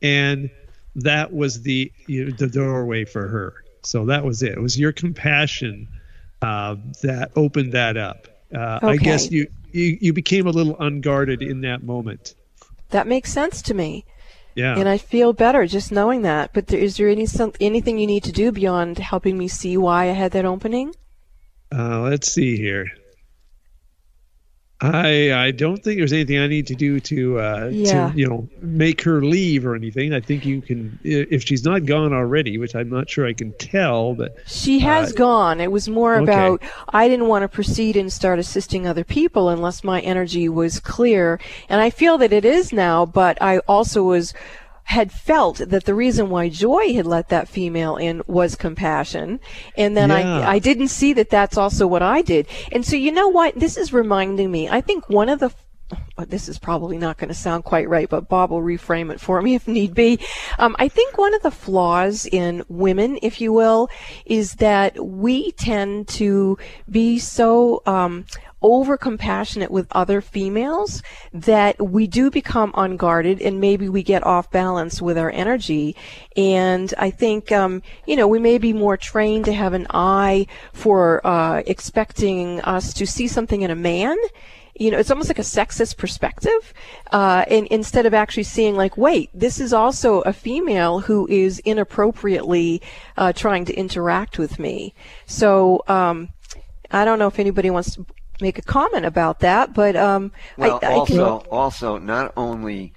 [0.02, 0.50] and
[0.96, 3.64] that was the you know, the doorway for her.
[3.84, 4.52] So that was it.
[4.52, 5.88] It was your compassion
[6.42, 8.28] uh, that opened that up.
[8.54, 8.88] Uh, okay.
[8.88, 12.34] I guess you, you you became a little unguarded in that moment.
[12.90, 14.04] That makes sense to me.
[14.56, 14.78] Yeah.
[14.78, 16.52] And I feel better just knowing that.
[16.54, 19.76] But there, is there any some, anything you need to do beyond helping me see
[19.76, 20.94] why I had that opening?
[21.70, 22.86] Uh, let's see here.
[24.80, 28.10] I I don't think there's anything I need to do to uh, yeah.
[28.10, 30.12] to you know make her leave or anything.
[30.12, 33.54] I think you can if she's not gone already, which I'm not sure I can
[33.54, 35.60] tell, but she has uh, gone.
[35.62, 36.24] It was more okay.
[36.24, 40.78] about I didn't want to proceed and start assisting other people unless my energy was
[40.78, 43.06] clear, and I feel that it is now.
[43.06, 44.34] But I also was
[44.86, 49.40] had felt that the reason why Joy had let that female in was compassion.
[49.76, 50.40] And then yeah.
[50.40, 52.46] I, I didn't see that that's also what I did.
[52.70, 53.58] And so, you know what?
[53.58, 54.68] This is reminding me.
[54.68, 55.52] I think one of the
[56.28, 59.40] this is probably not going to sound quite right, but Bob will reframe it for
[59.42, 60.18] me if need be.
[60.58, 63.88] Um, I think one of the flaws in women, if you will,
[64.24, 68.24] is that we tend to be so um,
[68.62, 74.50] over compassionate with other females that we do become unguarded and maybe we get off
[74.50, 75.94] balance with our energy.
[76.36, 80.46] And I think, um, you know, we may be more trained to have an eye
[80.72, 84.16] for uh, expecting us to see something in a man
[84.78, 86.74] you know, it's almost like a sexist perspective.
[87.10, 91.58] Uh, and instead of actually seeing like, wait, this is also a female who is
[91.60, 92.82] inappropriately
[93.16, 94.94] uh, trying to interact with me.
[95.26, 96.30] So um,
[96.90, 98.06] I don't know if anybody wants to
[98.40, 101.48] make a comment about that, but um, well, I, I also, can...
[101.50, 102.92] also not only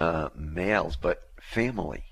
[0.00, 2.04] uh, males but family.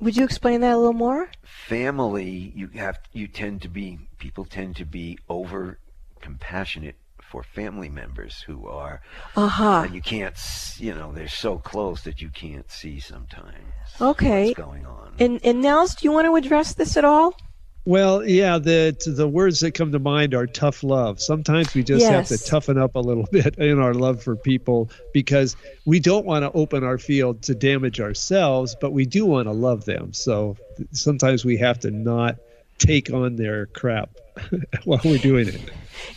[0.00, 1.30] Would you explain that a little more?
[1.44, 5.78] Family, you have you tend to be people tend to be over
[6.20, 6.96] compassionate
[7.34, 9.00] for family members who are
[9.34, 9.88] uh-huh.
[9.92, 10.36] you can't
[10.78, 13.56] you know they're so close that you can't see sometimes
[14.00, 17.36] okay what's going on and and nels do you want to address this at all
[17.86, 21.20] well, yeah, the the words that come to mind are tough love.
[21.20, 22.30] Sometimes we just yes.
[22.30, 26.24] have to toughen up a little bit in our love for people because we don't
[26.24, 30.14] want to open our field to damage ourselves, but we do want to love them.
[30.14, 30.56] So
[30.92, 32.38] sometimes we have to not
[32.78, 34.16] take on their crap
[34.84, 35.60] while we're doing it.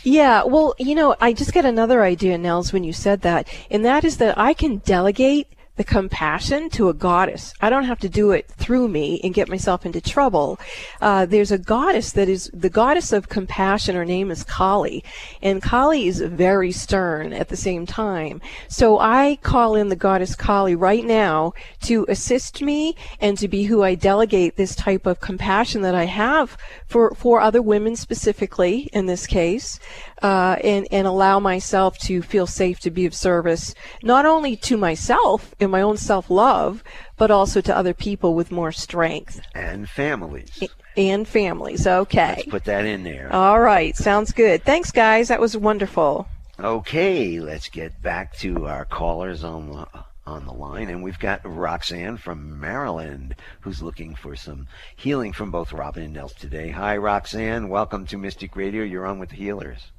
[0.02, 3.84] Yeah, well, you know, I just got another idea, Nels, when you said that, and
[3.84, 7.54] that is that I can delegate the compassion to a goddess.
[7.60, 10.58] I don't have to do it through me and get myself into trouble.
[11.00, 13.94] Uh, there's a goddess that is the goddess of compassion.
[13.94, 15.04] Her name is Kali,
[15.40, 18.40] and Kali is very stern at the same time.
[18.68, 23.62] So I call in the goddess Kali right now to assist me and to be
[23.62, 28.90] who I delegate this type of compassion that I have for for other women specifically
[28.92, 29.78] in this case
[30.22, 34.76] uh, and and allow myself to feel safe to be of service, not only to
[34.76, 36.82] myself in my own self love,
[37.16, 40.62] but also to other people with more strength and families.
[40.96, 41.86] And families.
[41.86, 42.34] Okay.
[42.36, 43.32] Let's put that in there.
[43.32, 43.96] All right.
[43.96, 44.64] Sounds good.
[44.64, 45.28] Thanks, guys.
[45.28, 46.26] That was wonderful.
[46.60, 49.86] Okay, let's get back to our callers on the
[50.26, 55.50] on the line, and we've got Roxanne from Maryland who's looking for some healing from
[55.50, 56.70] both Robin and Nels today.
[56.70, 57.68] Hi, Roxanne.
[57.68, 58.82] Welcome to Mystic Radio.
[58.82, 59.92] You're on with the healers.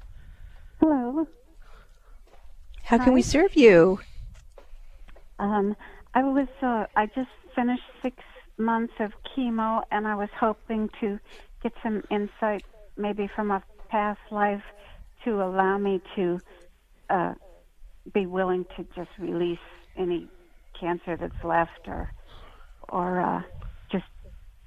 [0.80, 1.26] Hello.
[2.84, 3.04] How Hi.
[3.04, 4.00] can we serve you?
[5.38, 5.76] Um,
[6.14, 8.16] I was uh, I just finished six
[8.58, 11.18] months of chemo, and I was hoping to
[11.62, 12.64] get some insight,
[12.96, 14.62] maybe from a past life,
[15.24, 16.40] to allow me to
[17.10, 17.34] uh,
[18.14, 19.58] be willing to just release
[19.98, 20.28] any
[20.78, 22.12] cancer that's left, or
[22.88, 23.42] or uh,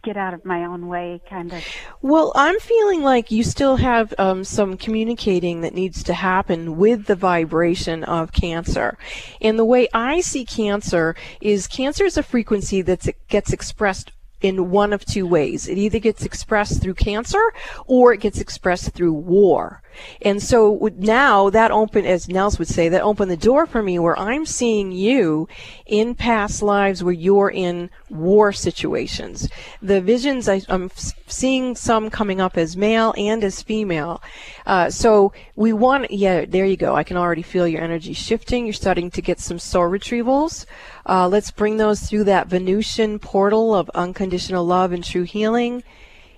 [0.04, 1.64] get out of my own way, kind of.
[2.02, 7.06] Well, I'm feeling like you still have um, some communicating that needs to happen with
[7.06, 8.98] the vibration of cancer.
[9.42, 14.12] And the way I see cancer is cancer is a frequency that gets expressed
[14.44, 15.68] in one of two ways.
[15.68, 17.42] It either gets expressed through cancer
[17.88, 19.82] or it gets expressed through war.
[20.22, 24.00] And so now that open, as Nels would say, that opened the door for me
[24.00, 25.48] where I'm seeing you
[25.86, 29.48] in past lives where you're in war situations.
[29.82, 30.90] The visions, I, am
[31.28, 34.22] seeing some coming up as male and as female.
[34.66, 36.96] Uh, so we want, yeah, there you go.
[36.96, 38.66] I can already feel your energy shifting.
[38.66, 40.66] You're starting to get some soul retrievals.
[41.06, 45.84] Uh, let's bring those through that Venusian portal of unconditional love and true healing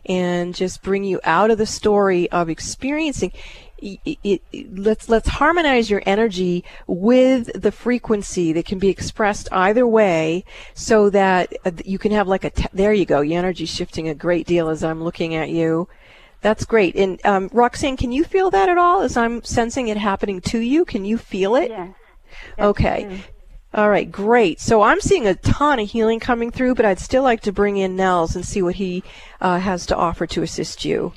[0.06, 3.32] and just bring you out of the story of experiencing.
[3.82, 4.42] it, it,
[4.78, 11.10] let's let's harmonize your energy with the frequency that can be expressed either way, so
[11.10, 13.22] that uh, you can have like a there you go.
[13.22, 15.88] Your energy shifting a great deal as I'm looking at you.
[16.42, 16.96] That's great.
[16.96, 19.02] And um, Roxanne, can you feel that at all?
[19.02, 21.70] As I'm sensing it happening to you, can you feel it?
[21.70, 21.96] Yes.
[22.60, 23.24] Okay.
[23.76, 24.62] All right, great.
[24.62, 27.76] So I'm seeing a ton of healing coming through, but I'd still like to bring
[27.76, 29.04] in Nels and see what he
[29.42, 31.12] uh, has to offer to assist you.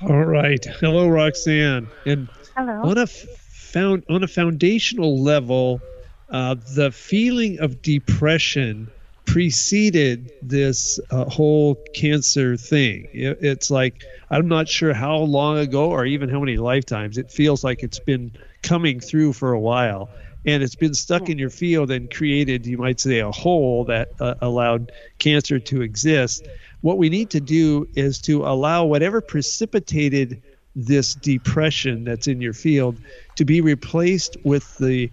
[0.00, 0.64] All right.
[0.64, 1.88] Hello, Roxanne.
[2.06, 2.88] And Hello.
[2.88, 5.82] on a found on a foundational level,
[6.30, 8.90] uh, the feeling of depression
[9.26, 13.08] preceded this uh, whole cancer thing.
[13.12, 17.18] It, it's like I'm not sure how long ago or even how many lifetimes.
[17.18, 18.32] It feels like it's been
[18.62, 20.08] coming through for a while
[20.46, 24.08] and it's been stuck in your field and created, you might say, a hole that
[24.20, 26.48] uh, allowed cancer to exist.
[26.80, 30.42] What we need to do is to allow whatever precipitated
[30.74, 32.98] this depression that's in your field
[33.36, 35.10] to be replaced with the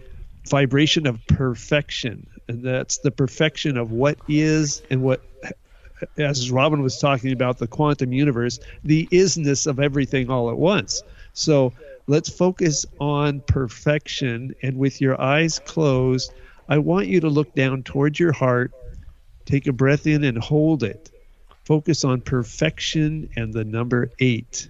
[0.47, 2.25] vibration of perfection.
[2.47, 5.21] And that's the perfection of what is and what,
[6.17, 11.03] as Robin was talking about the quantum universe, the isness of everything all at once.
[11.33, 11.73] So
[12.07, 14.55] let's focus on perfection.
[14.63, 16.33] And with your eyes closed,
[16.69, 18.71] I want you to look down towards your heart,
[19.45, 21.11] take a breath in and hold it.
[21.65, 24.69] Focus on perfection and the number eight.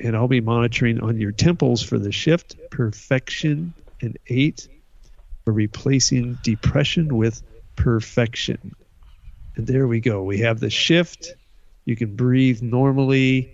[0.00, 4.66] And I'll be monitoring on your temples for the shift, perfection and eight.
[5.46, 7.42] We're replacing depression with
[7.76, 8.74] perfection.
[9.54, 10.22] And there we go.
[10.22, 11.34] We have the shift.
[11.84, 13.53] You can breathe normally.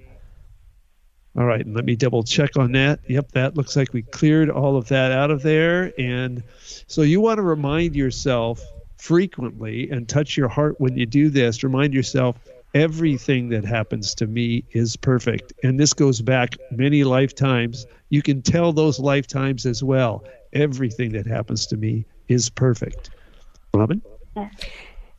[1.36, 3.00] All right, and let me double check on that.
[3.08, 5.92] Yep, that looks like we cleared all of that out of there.
[5.98, 6.42] And
[6.86, 8.60] so you want to remind yourself
[8.96, 11.62] frequently and touch your heart when you do this.
[11.62, 12.36] Remind yourself
[12.74, 15.52] everything that happens to me is perfect.
[15.62, 17.86] And this goes back many lifetimes.
[18.08, 20.24] You can tell those lifetimes as well.
[20.52, 23.10] Everything that happens to me is perfect.
[23.72, 24.02] Robin?
[24.36, 24.50] Yes.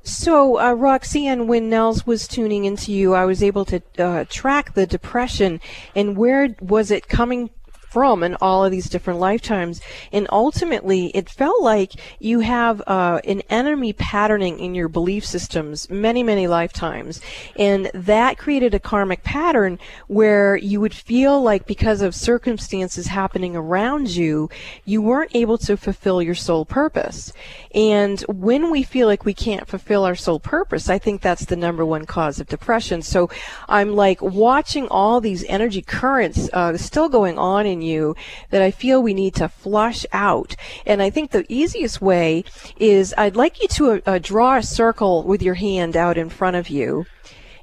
[0.04, 4.74] So, uh, Roxanne, when Nels was tuning into you, I was able to uh, track
[4.74, 5.62] the depression
[5.96, 7.52] and where was it coming
[7.92, 9.82] from in all of these different lifetimes.
[10.12, 15.90] And ultimately, it felt like you have uh, an enemy patterning in your belief systems
[15.90, 17.22] many, many lifetimes.
[17.58, 19.78] And that created a karmic pattern
[20.08, 24.50] where you would feel like because of circumstances happening around you,
[24.86, 27.34] you weren't able to fulfill your soul purpose.
[27.76, 31.56] And when we feel like we can't fulfill our soul purpose, I think that's the
[31.56, 33.02] number one cause of depression.
[33.02, 33.30] So
[33.68, 38.16] I'm like watching all these energy currents uh, still going on in you
[38.50, 40.56] that I feel we need to flush out.
[40.86, 42.44] And I think the easiest way
[42.78, 46.56] is I'd like you to uh, draw a circle with your hand out in front
[46.56, 47.06] of you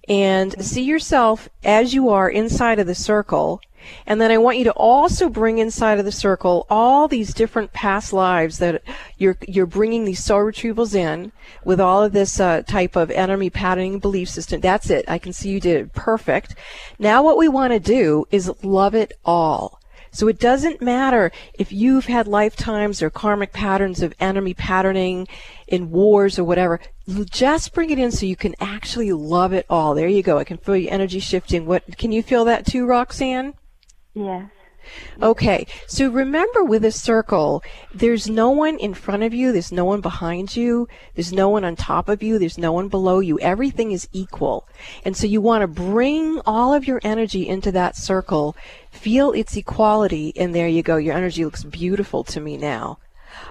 [0.09, 3.61] and see yourself as you are inside of the circle.
[4.07, 7.73] And then I want you to also bring inside of the circle all these different
[7.73, 8.83] past lives that
[9.17, 11.33] you're you're bringing these soul retrievals in
[11.65, 14.61] with all of this uh, type of enemy patterning belief system.
[14.61, 15.05] That's it.
[15.09, 16.55] I can see you did it perfect.
[16.99, 19.81] Now what we want to do is love it all.
[20.11, 25.29] So it doesn't matter if you've had lifetimes or karmic patterns of enemy patterning
[25.67, 26.81] in wars or whatever.
[27.31, 29.95] Just bring it in so you can actually love it all.
[29.95, 30.39] There you go.
[30.39, 31.67] I can feel your energy shifting.
[31.67, 33.55] What can you feel that too, Roxanne?
[34.15, 34.51] Yes.
[35.23, 37.63] Okay, so remember with a circle,
[37.95, 41.65] there's no one in front of you, there's no one behind you, there's no one
[41.65, 43.39] on top of you, there's no one below you.
[43.41, 44.67] Everything is equal.
[45.05, 48.57] And so you want to bring all of your energy into that circle,
[48.91, 50.97] feel its equality, and there you go.
[50.97, 52.99] Your energy looks beautiful to me now.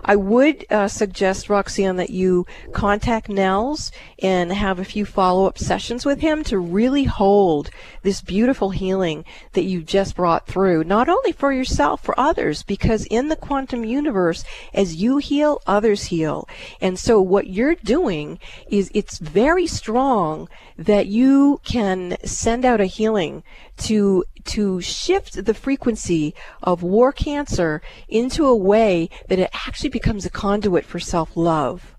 [0.08, 5.60] I would uh, suggest, Roxanne, that you contact Nels and have a few follow up
[5.60, 7.70] sessions with him to really hold
[8.04, 13.06] this beautiful healing that you just brought through, not only for yourself, for others, because
[13.08, 16.48] in the quantum universe, as you heal, others heal.
[16.80, 18.39] And so what you're doing
[18.70, 23.43] is it's very strong that you can send out a healing
[23.78, 26.34] to to shift the frequency
[26.64, 31.96] of war cancer into a way that it actually becomes a conduit for self-love.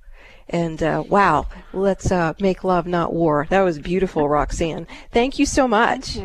[0.49, 3.47] And uh, wow, let's uh, make love, not war.
[3.51, 4.87] That was beautiful, Roxanne.
[5.13, 6.19] Thank you so much.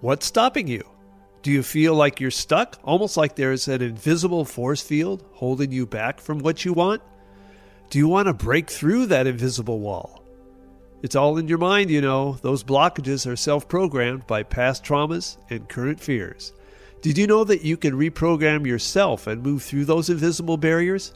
[0.00, 0.82] What's stopping you?
[1.42, 5.86] Do you feel like you're stuck, almost like there's an invisible force field holding you
[5.86, 7.02] back from what you want?
[7.90, 10.24] Do you want to break through that invisible wall?
[11.02, 12.38] It's all in your mind, you know.
[12.42, 16.52] Those blockages are self programmed by past traumas and current fears.
[17.02, 21.12] Did you know that you can reprogram yourself and move through those invisible barriers?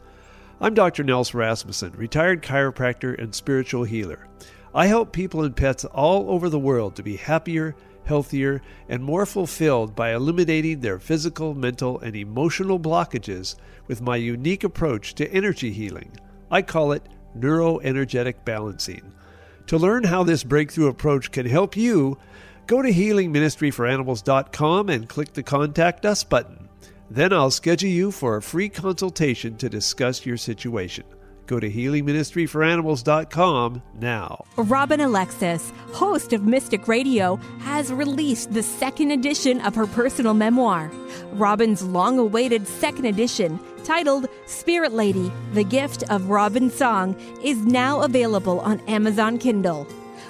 [0.58, 1.04] I'm Dr.
[1.04, 4.26] Nels Rasmussen, retired chiropractor and spiritual healer.
[4.74, 9.26] I help people and pets all over the world to be happier, healthier, and more
[9.26, 15.72] fulfilled by eliminating their physical, mental, and emotional blockages with my unique approach to energy
[15.72, 16.16] healing.
[16.50, 17.06] I call it
[17.38, 19.12] neuroenergetic balancing.
[19.66, 22.16] To learn how this breakthrough approach can help you,
[22.66, 26.65] go to healingministryforanimals.com and click the Contact Us button.
[27.10, 31.04] Then I'll schedule you for a free consultation to discuss your situation.
[31.46, 34.44] Go to healingministryforanimals.com now.
[34.56, 40.90] Robin Alexis, host of Mystic Radio, has released the second edition of her personal memoir.
[41.32, 48.00] Robin's long awaited second edition, titled Spirit Lady The Gift of Robin Song, is now
[48.00, 49.86] available on Amazon Kindle.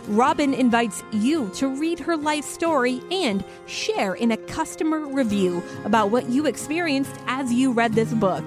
[0.09, 6.11] Robin invites you to read her life story and share in a customer review about
[6.11, 8.45] what you experienced as you read this book.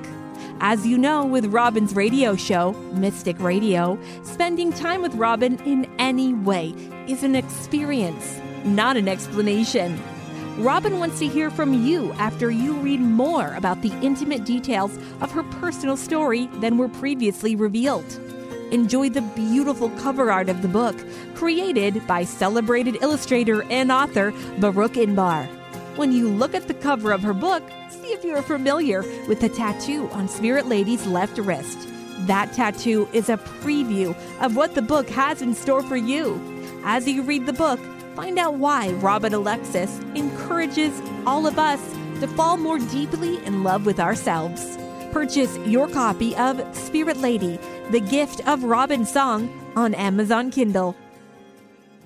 [0.62, 6.34] As you know, with Robin's radio show, Mystic Radio, spending time with Robin in any
[6.34, 6.74] way
[7.10, 10.01] is an experience, not an explanation.
[10.60, 15.32] Robin wants to hear from you after you read more about the intimate details of
[15.32, 18.18] her personal story than were previously revealed
[18.72, 20.95] enjoy the beautiful cover art of the book,
[21.36, 25.47] created by celebrated illustrator and author Baruch Inbar.
[25.95, 29.49] When you look at the cover of her book, see if you're familiar with the
[29.49, 31.88] tattoo on Spirit Lady's left wrist.
[32.28, 36.39] That tattoo is a preview of what the book has in store for you.
[36.84, 37.80] As you read the book,
[38.15, 41.82] find out why Robin Alexis encourages all of us
[42.20, 44.78] to fall more deeply in love with ourselves.
[45.12, 50.95] Purchase your copy of Spirit Lady the Gift of Robin Song on Amazon Kindle.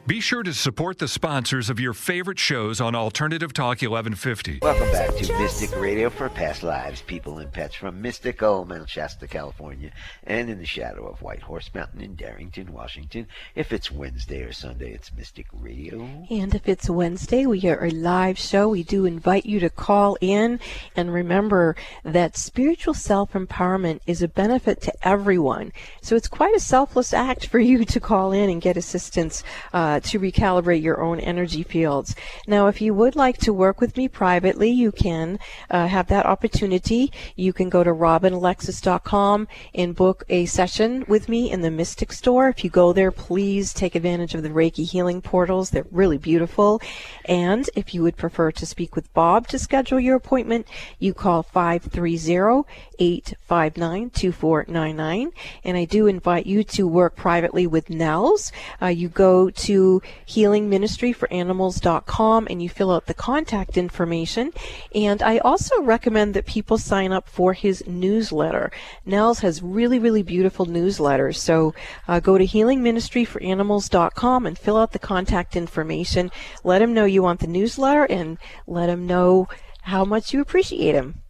[0.05, 4.59] Be sure to support the sponsors of your favorite shows on Alternative Talk 1150.
[4.61, 9.29] Welcome back to Mystic Radio for Past Lives, People and Pets from mystical Mount Shasta,
[9.29, 9.91] California,
[10.25, 13.27] and in the shadow of White Horse Mountain in Darrington, Washington.
[13.55, 16.25] If it's Wednesday or Sunday, it's Mystic Radio.
[16.29, 18.67] And if it's Wednesday, we are a live show.
[18.67, 20.59] We do invite you to call in.
[20.97, 25.71] And remember that spiritual self empowerment is a benefit to everyone.
[26.01, 29.45] So it's quite a selfless act for you to call in and get assistance.
[29.71, 32.15] Uh, uh, to recalibrate your own energy fields.
[32.47, 35.37] Now, if you would like to work with me privately, you can
[35.69, 37.11] uh, have that opportunity.
[37.35, 42.49] You can go to robinalexis.com and book a session with me in the Mystic Store.
[42.49, 45.69] If you go there, please take advantage of the Reiki healing portals.
[45.69, 46.81] They're really beautiful.
[47.25, 50.67] And if you would prefer to speak with Bob to schedule your appointment,
[50.97, 52.63] you call 530
[52.99, 55.31] 859 2499.
[55.63, 58.51] And I do invite you to work privately with Nels.
[58.81, 59.82] Uh, you go to
[60.27, 64.51] healingministryforanimals.com and you fill out the contact information.
[64.93, 68.71] And I also recommend that people sign up for his newsletter.
[69.05, 71.37] Nels has really, really beautiful newsletters.
[71.37, 71.73] So
[72.07, 76.29] uh, go to healingministryforanimals.com and fill out the contact information.
[76.63, 79.47] Let him know you want the newsletter and let him know
[79.83, 81.21] how much you appreciate him.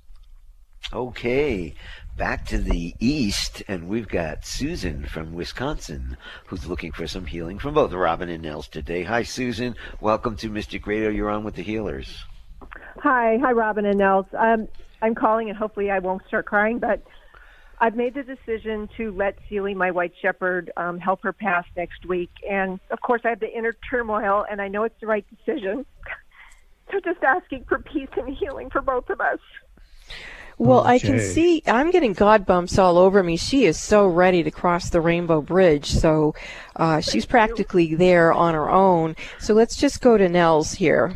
[0.91, 1.73] Okay,
[2.17, 7.57] back to the east, and we've got Susan from Wisconsin who's looking for some healing
[7.57, 9.03] from both Robin and Nels today.
[9.03, 9.75] Hi, Susan.
[9.99, 11.09] Welcome to Mystic Radio.
[11.09, 12.25] You're on with the healers.
[12.97, 14.27] Hi, hi, Robin and Nels.
[14.37, 14.67] Um,
[15.01, 17.01] I'm calling, and hopefully I won't start crying, but
[17.79, 22.05] I've made the decision to let Seely, my white shepherd, um, help her pass next
[22.05, 22.31] week.
[22.49, 25.85] And of course, I have the inner turmoil, and I know it's the right decision.
[26.91, 29.39] so just asking for peace and healing for both of us.
[30.57, 30.89] Well, Okay.
[30.89, 33.37] I can see I'm getting God bumps all over me.
[33.37, 35.91] She is so ready to cross the Rainbow Bridge.
[35.91, 36.35] So
[36.75, 39.15] uh, she's practically there on her own.
[39.39, 41.15] So let's just go to Nels here.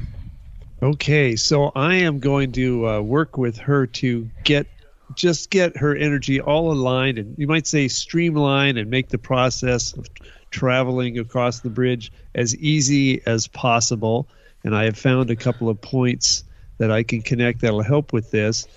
[0.82, 4.68] Okay, so I am going to uh, work with her to get
[5.16, 9.94] just get her energy all aligned and you might say streamline and make the process
[9.94, 10.06] of
[10.52, 14.28] traveling across the bridge as easy as possible.
[14.64, 16.44] And I have found a couple of points
[16.78, 18.68] that I can connect that'll help with this.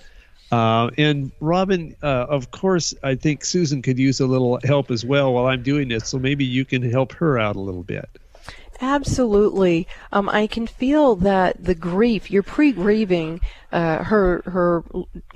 [0.51, 5.05] Uh, and Robin, uh, of course, I think Susan could use a little help as
[5.05, 6.09] well while I'm doing this.
[6.09, 8.09] So maybe you can help her out a little bit.
[8.81, 9.87] Absolutely.
[10.11, 13.39] Um, I can feel that the grief, you're pre-grieving
[13.71, 14.83] uh, her her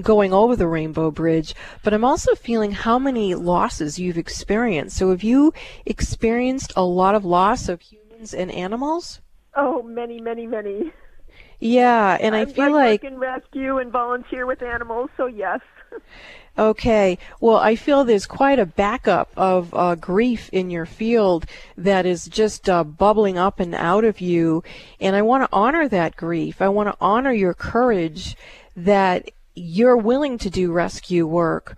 [0.02, 1.54] going over the Rainbow Bridge,
[1.84, 4.98] but I'm also feeling how many losses you've experienced.
[4.98, 5.54] So have you
[5.86, 9.22] experienced a lot of loss of humans and animals?
[9.54, 10.92] Oh, many, many, many.
[11.60, 15.62] Yeah, and I I feel like work in rescue and volunteer with animals, so yes.
[16.58, 17.18] Okay.
[17.42, 21.46] Well, I feel there's quite a backup of uh, grief in your field
[21.78, 24.64] that is just uh, bubbling up and out of you.
[25.02, 26.62] And I want to honor that grief.
[26.62, 28.38] I want to honor your courage
[28.78, 31.78] that you're willing to do rescue work.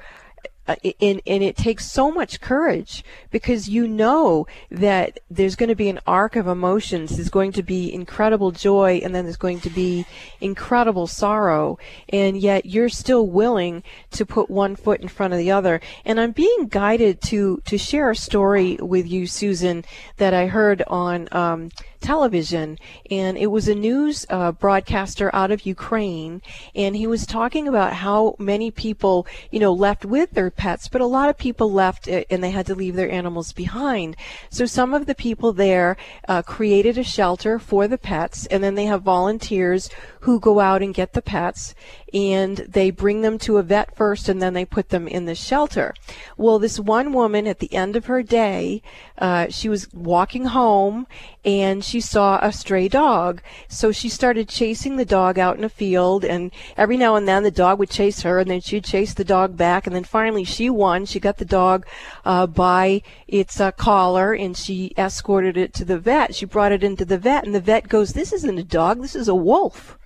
[0.67, 5.75] Uh, and, and it takes so much courage because you know that there's going to
[5.75, 7.15] be an arc of emotions.
[7.15, 10.05] There's going to be incredible joy and then there's going to be
[10.41, 11.77] incredible sorrow.
[12.09, 15.79] And yet you're still willing to put one foot in front of the other.
[16.05, 19.85] And I'm being guided to, to share a story with you, Susan,
[20.17, 22.77] that I heard on, um, television,
[23.09, 26.41] and it was a news uh, broadcaster out of Ukraine,
[26.75, 31.01] and he was talking about how many people, you know, left with their pets, but
[31.01, 34.15] a lot of people left uh, and they had to leave their animals behind.
[34.49, 38.75] So some of the people there uh, created a shelter for the pets, and then
[38.75, 39.89] they have volunteers
[40.21, 41.73] who go out and get the pets,
[42.13, 45.35] and they bring them to a vet first, and then they put them in the
[45.35, 45.93] shelter.
[46.37, 48.81] Well, this one woman at the end of her day,
[49.17, 51.07] uh, she was walking home
[51.47, 53.41] and she saw a stray dog.
[53.69, 57.43] So she started chasing the dog out in a field, and every now and then
[57.43, 60.43] the dog would chase her, and then she'd chase the dog back, and then finally
[60.43, 61.05] she won.
[61.05, 61.87] She got the dog
[62.25, 66.35] uh, by its uh, collar, and she escorted it to the vet.
[66.35, 69.01] She brought it into the vet, and the vet goes, "This isn't a dog.
[69.01, 69.97] This is a wolf."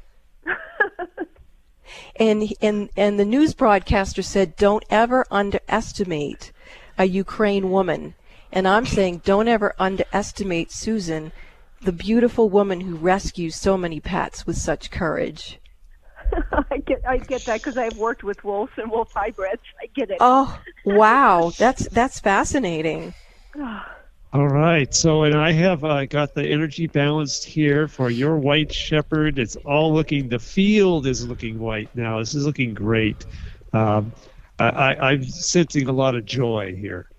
[2.17, 6.51] and and and the news broadcaster said, "Don't ever underestimate
[6.99, 8.13] a Ukraine woman."
[8.51, 11.31] And I'm saying, don't ever underestimate Susan,
[11.81, 15.59] the beautiful woman who rescues so many pets with such courage.
[16.71, 19.61] I get I get that because I've worked with wolves and wolf hybrids.
[19.81, 20.17] I get it.
[20.19, 23.13] Oh, wow, that's that's fascinating.
[24.33, 24.93] All right.
[24.95, 29.37] So, and I have uh, got the energy balanced here for your white shepherd.
[29.37, 32.19] It's all looking, the field is looking white now.
[32.19, 33.25] This is looking great.
[33.73, 34.13] Um,
[34.57, 37.10] I, I, I'm sensing a lot of joy here.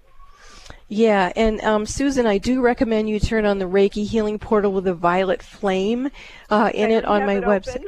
[0.92, 4.86] Yeah, and um, Susan, I do recommend you turn on the Reiki Healing Portal with
[4.86, 6.10] a violet flame
[6.50, 7.82] uh, in it on my it website.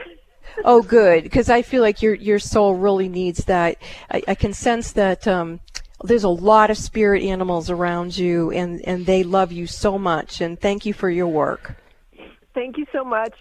[0.65, 3.77] Oh, good, because I feel like your your soul really needs that.
[4.11, 5.61] I, I can sense that um,
[6.03, 10.41] there's a lot of spirit animals around you, and and they love you so much.
[10.41, 11.77] And thank you for your work.
[12.55, 13.35] Thank you so much.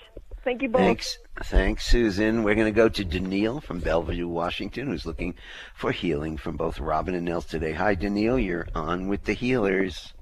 [0.44, 0.82] Thank you both.
[0.82, 1.20] Thanks.
[1.42, 2.44] Thanks, Susan.
[2.44, 5.34] We're going to go to Daniil from Bellevue, Washington, who's looking
[5.76, 7.74] for healing from both Robin and Nels today.
[7.74, 8.38] Hi, Daniil.
[8.38, 10.14] You're on with the healers.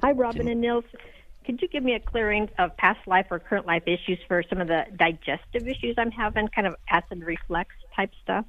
[0.00, 0.84] Hi, Robin and Nils.
[1.44, 4.60] Could you give me a clearing of past life or current life issues for some
[4.60, 8.44] of the digestive issues I'm having, kind of acid reflux type stuff?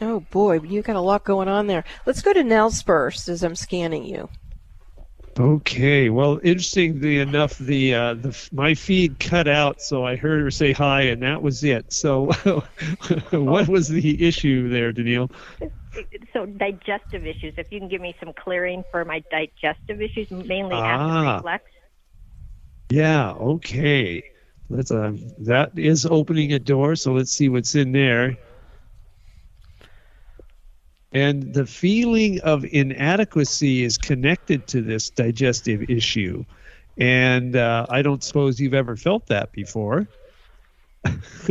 [0.00, 1.84] Oh boy, you got a lot going on there.
[2.06, 4.28] Let's go to Nels first as I'm scanning you.
[5.38, 6.08] Okay.
[6.08, 10.72] Well, interestingly enough, the uh, the my feed cut out, so I heard her say
[10.72, 11.92] hi, and that was it.
[11.92, 12.32] So,
[13.32, 15.30] what was the issue there, Daniil?
[16.32, 17.54] So, digestive issues.
[17.56, 20.84] If you can give me some clearing for my digestive issues, mainly Ah.
[20.84, 21.64] acid reflux.
[22.90, 23.32] Yeah.
[23.32, 24.22] Okay.
[24.68, 26.96] Let's um, that is opening a door.
[26.96, 28.36] So let's see what's in there.
[31.12, 36.44] And the feeling of inadequacy is connected to this digestive issue.
[36.98, 40.08] And uh, I don't suppose you've ever felt that before.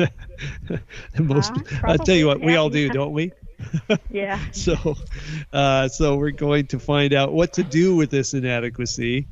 [1.18, 3.32] Most, Uh, I'll tell you what, we all do, don't we?
[4.10, 4.39] Yeah.
[4.51, 4.95] So,
[5.53, 9.28] uh, so we're going to find out what to do with this inadequacy.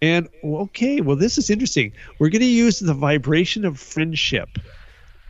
[0.00, 1.92] And okay, well, this is interesting.
[2.18, 4.48] We're going to use the vibration of friendship.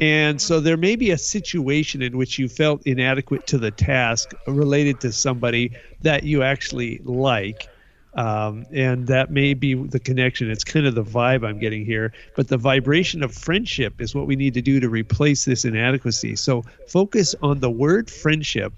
[0.00, 4.32] And so there may be a situation in which you felt inadequate to the task
[4.46, 5.72] related to somebody
[6.02, 7.68] that you actually like.
[8.14, 10.50] Um, and that may be the connection.
[10.50, 12.12] It's kind of the vibe I'm getting here.
[12.36, 16.36] But the vibration of friendship is what we need to do to replace this inadequacy.
[16.36, 18.72] So focus on the word friendship.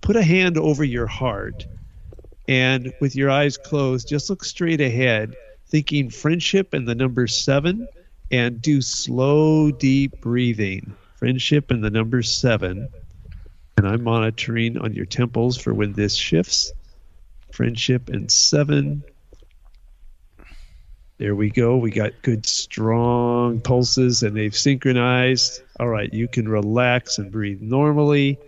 [0.00, 1.66] Put a hand over your heart.
[2.46, 5.34] And with your eyes closed, just look straight ahead,
[5.66, 7.88] thinking friendship and the number seven,
[8.30, 10.94] and do slow, deep breathing.
[11.16, 12.88] Friendship and the number seven.
[13.76, 16.72] And I'm monitoring on your temples for when this shifts
[17.52, 19.04] friendship and seven.
[21.18, 21.76] There we go.
[21.76, 25.62] We got good, strong pulses and they've synchronized.
[25.78, 28.38] All right, you can relax and breathe normally.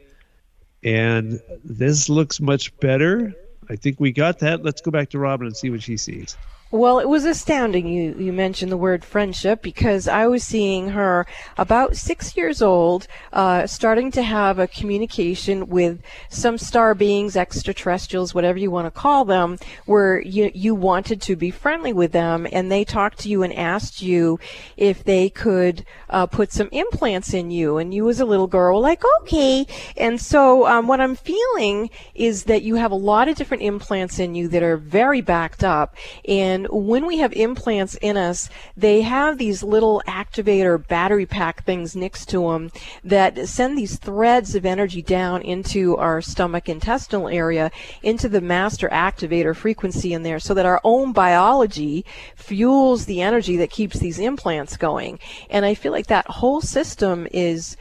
[0.82, 3.32] And this looks much better.
[3.70, 4.64] I think we got that.
[4.64, 6.36] Let's go back to Robin and see what she sees.
[6.76, 11.26] Well, it was astounding you, you mentioned the word friendship because I was seeing her
[11.56, 18.34] about six years old, uh, starting to have a communication with some star beings, extraterrestrials,
[18.34, 19.56] whatever you want to call them,
[19.86, 23.54] where you, you wanted to be friendly with them and they talked to you and
[23.54, 24.38] asked you
[24.76, 27.78] if they could uh, put some implants in you.
[27.78, 29.66] And you as a little girl were like, okay.
[29.96, 34.18] And so um, what I'm feeling is that you have a lot of different implants
[34.18, 35.96] in you that are very backed up.
[36.28, 41.96] And when we have implants in us, they have these little activator battery pack things
[41.96, 42.70] next to them
[43.04, 47.70] that send these threads of energy down into our stomach intestinal area,
[48.02, 52.04] into the master activator frequency in there, so that our own biology
[52.34, 55.18] fuels the energy that keeps these implants going.
[55.50, 57.76] And I feel like that whole system is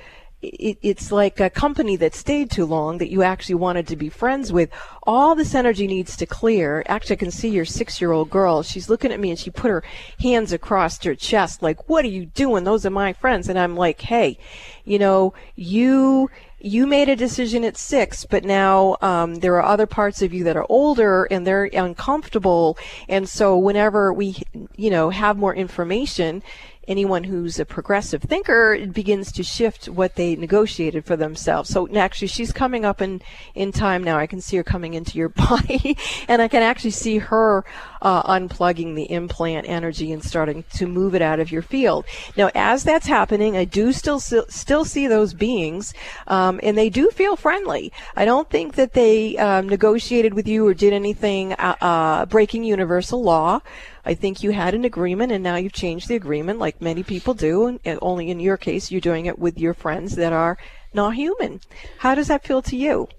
[0.48, 4.10] it, it's like a company that stayed too long that you actually wanted to be
[4.10, 4.70] friends with.
[5.04, 6.84] All this energy needs to clear.
[6.88, 8.64] Actually, I can see your six year old girl.
[8.64, 9.84] She's looking at me and she put her
[10.20, 12.64] hands across her chest, like, What are you doing?
[12.64, 13.50] Those are my friends.
[13.50, 14.38] And I'm like, Hey,
[14.84, 16.30] you know, you
[16.66, 20.44] you made a decision at six, but now um, there are other parts of you
[20.46, 22.76] that are older and they're uncomfortable.
[23.08, 24.38] And so whenever we,
[24.76, 26.42] you know, have more information,
[26.88, 31.70] anyone who's a progressive thinker begins to shift what they negotiated for themselves.
[31.70, 33.22] So actually, she's coming up in
[33.54, 34.18] in time now.
[34.18, 37.64] I can see her coming into your body, and I can actually see her
[38.02, 42.06] uh, unplugging the implant energy and starting to move it out of your field.
[42.38, 45.94] Now, as that's happening, I do still still see those beings,
[46.28, 47.92] um, and they do feel friendly.
[48.16, 52.64] I don't think that they um, negotiated with you or did anything uh, uh, breaking
[52.64, 53.62] universal law.
[54.06, 57.34] I think you had an agreement and now you've changed the agreement like many people
[57.34, 57.80] do.
[57.84, 60.58] And only in your case, you're doing it with your friends that are
[60.94, 61.62] not human.
[62.00, 63.10] How does that feel to you?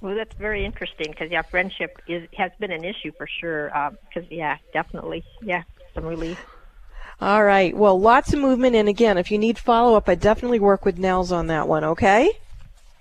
[0.00, 3.76] Well, that's very interesting because yeah, friendship is has been an issue for sure.
[3.76, 6.38] Um, because yeah, definitely, yeah, some relief.
[7.20, 7.76] All right.
[7.76, 10.98] Well, lots of movement, and again, if you need follow up, I definitely work with
[10.98, 11.82] Nels on that one.
[11.82, 12.30] Okay.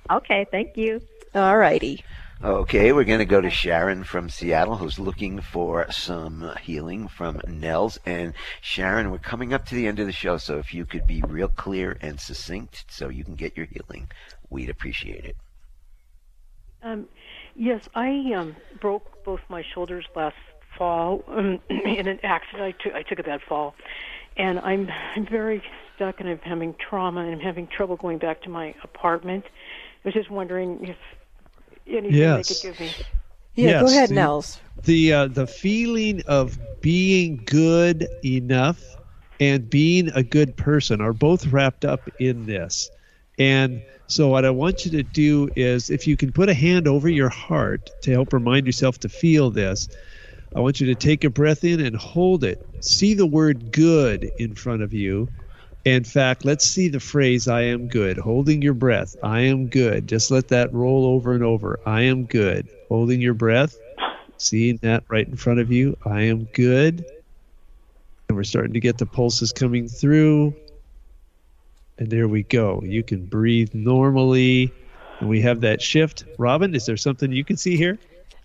[0.10, 0.48] Okay.
[0.50, 1.02] Thank you.
[1.36, 2.04] All righty.
[2.44, 7.42] Okay, we're going to go to Sharon from Seattle, who's looking for some healing from
[7.48, 7.98] Nels.
[8.06, 11.08] And Sharon, we're coming up to the end of the show, so if you could
[11.08, 14.12] be real clear and succinct so you can get your healing,
[14.52, 15.36] we'd appreciate it.
[16.84, 17.08] Um,
[17.56, 20.36] yes, I um, broke both my shoulders last
[20.78, 22.62] fall um, in an accident.
[22.62, 23.74] I took I took a bad fall,
[24.38, 25.64] and I'm I'm very
[25.96, 29.46] stuck, and I'm having trauma, and I'm having trouble going back to my apartment.
[29.46, 30.98] I was just wondering if
[31.90, 32.48] anything Yes.
[32.48, 33.06] they could give me.
[33.56, 34.60] Yeah, go Yes, ahead, the- Nels.
[34.84, 38.80] The uh, the feeling of being good enough
[39.40, 42.90] and being a good person are both wrapped up in this.
[43.40, 46.88] And so what I want you to do is if you can put a hand
[46.88, 49.90] over your heart to help remind yourself to feel this,
[50.56, 52.60] I want you to take a breath in and hold it.
[52.82, 55.28] See the word good in front of you.
[55.88, 58.18] In fact, let's see the phrase I am good.
[58.18, 59.16] Holding your breath.
[59.24, 60.06] I am good.
[60.06, 61.80] Just let that roll over and over.
[61.86, 62.68] I am good.
[62.90, 63.78] Holding your breath.
[64.38, 65.96] Seeing that right in front of you.
[66.06, 67.06] I am good.
[68.28, 70.54] And we're starting to get the pulses coming through.
[71.98, 72.82] And there we go.
[72.84, 74.74] You can breathe normally.
[75.22, 76.26] And we have that shift.
[76.38, 77.98] Robin, is there something you can see here?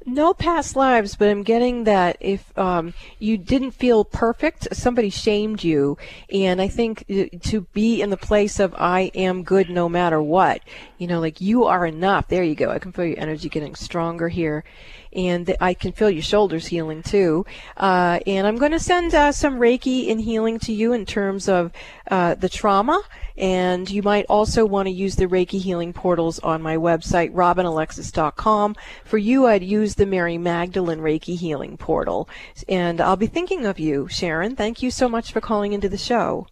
[0.07, 5.63] No past lives, but I'm getting that if um, you didn't feel perfect, somebody shamed
[5.63, 5.97] you.
[6.33, 10.21] And I think uh, to be in the place of I am good no matter
[10.21, 10.61] what,
[10.99, 12.29] you know, like you are enough.
[12.29, 12.71] There you go.
[12.71, 14.65] I can feel your energy getting stronger here
[15.13, 17.45] and I can feel your shoulders healing too.
[17.77, 21.49] Uh, and I'm going to send uh, some Reiki and healing to you in terms
[21.49, 21.73] of
[22.11, 23.03] uh, the trauma.
[23.37, 28.77] And you might also want to use the Reiki healing portals on my website, robinalexis.com.
[29.05, 32.29] For you, I'd use the Mary Magdalene Reiki healing portal.
[32.69, 34.57] And I'll be thinking of you, Sharon.
[34.57, 36.47] Thank you so much for calling into the show.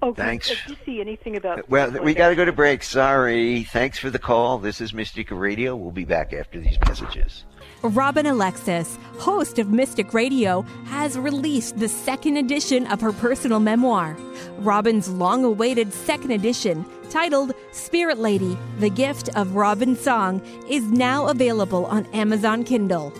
[0.00, 0.48] Oh, Thanks.
[0.48, 1.68] Did you see anything about?
[1.70, 2.82] Well, we got to go to break.
[2.82, 3.62] Sorry.
[3.62, 4.58] Thanks for the call.
[4.58, 5.76] This is Mystic Radio.
[5.76, 7.44] We'll be back after these messages.
[7.82, 14.16] Robin Alexis, host of Mystic Radio, has released the second edition of her personal memoir.
[14.58, 21.26] Robin's long awaited second edition, titled Spirit Lady The Gift of Robin Song, is now
[21.26, 23.12] available on Amazon Kindle.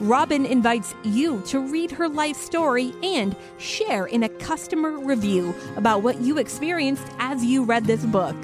[0.00, 6.02] Robin invites you to read her life story and share in a customer review about
[6.02, 8.36] what you experienced as you read this book.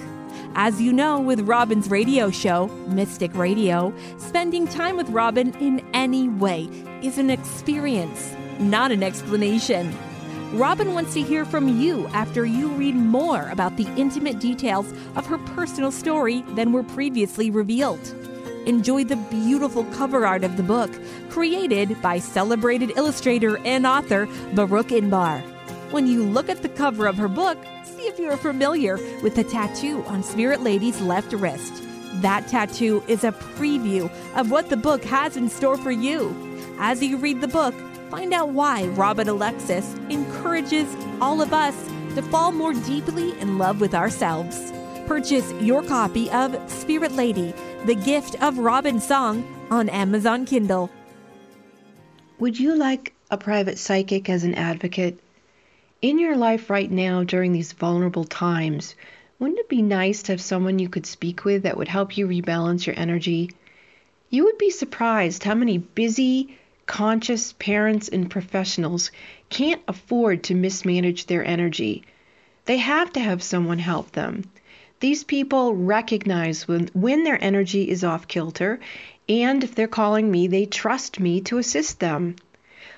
[0.57, 6.29] As you know, with Robin's radio show, Mystic Radio, spending time with Robin in any
[6.29, 6.69] way
[7.03, 9.93] is an experience, not an explanation.
[10.53, 15.27] Robin wants to hear from you after you read more about the intimate details of
[15.27, 18.15] her personal story than were previously revealed.
[18.65, 20.93] Enjoy the beautiful cover art of the book,
[21.31, 25.43] created by celebrated illustrator and author Baruch Inbar.
[25.91, 27.59] When you look at the cover of her book,
[28.05, 31.83] see if you're familiar with the tattoo on Spirit Lady's left wrist.
[32.21, 36.35] That tattoo is a preview of what the book has in store for you.
[36.79, 37.75] As you read the book,
[38.11, 41.75] find out why Robin Alexis encourages all of us
[42.15, 44.73] to fall more deeply in love with ourselves.
[45.07, 47.55] Purchase your copy of Spirit Lady,
[47.87, 50.91] The Gift of Robin Song on Amazon Kindle.
[52.39, 55.24] Would you like a private psychic as an advocate?
[56.05, 58.95] In your life right now during these vulnerable times,
[59.39, 62.29] wouldn't it be nice to have someone you could speak with that would help you
[62.29, 63.53] rebalance your energy?
[64.29, 69.13] You would be surprised how many busy, conscious parents and professionals
[69.49, 72.03] can't afford to mismanage their energy.
[72.67, 74.45] They have to have someone help them.
[75.01, 78.79] These people recognize when, when their energy is off kilter,
[79.27, 82.37] and if they're calling me, they trust me to assist them.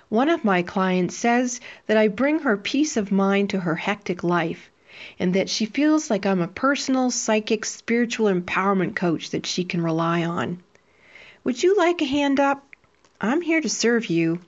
[0.09, 4.23] One of my clients says that I bring her peace of mind to her hectic
[4.23, 4.71] life,
[5.19, 9.83] and that she feels like I'm a personal, psychic, spiritual empowerment coach that she can
[9.83, 10.63] rely on.
[11.45, 12.65] Would you like a hand up?
[13.21, 14.41] I'm here to serve you.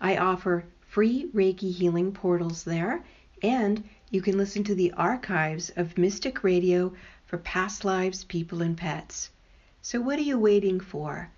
[0.00, 0.64] I offer
[0.94, 3.02] free Reiki healing portals there,
[3.42, 3.82] and
[4.12, 6.92] you can listen to the archives of Mystic Radio
[7.26, 9.30] for past lives, people, and pets.
[9.82, 11.28] So, what are you waiting for?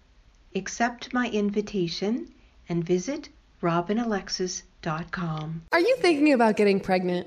[0.54, 2.28] Accept my invitation
[2.68, 3.30] and visit
[3.62, 5.62] robinalexis.com.
[5.72, 7.26] Are you thinking about getting pregnant?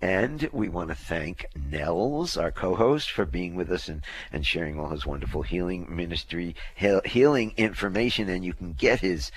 [0.00, 4.02] And we want to thank Nels, our co-host, for being with us and
[4.32, 8.28] and sharing all his wonderful healing ministry, healing information.
[8.28, 9.30] And you can get his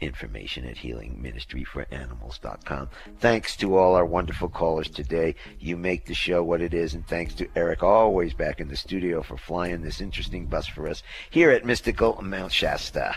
[0.00, 2.88] information at healingministryforanimals.com.
[3.18, 5.34] Thanks to all our wonderful callers today.
[5.58, 8.76] You make the show what it is, and thanks to Eric, always back in the
[8.76, 13.16] studio, for flying this interesting bus for us here at Mystical Mount Shasta.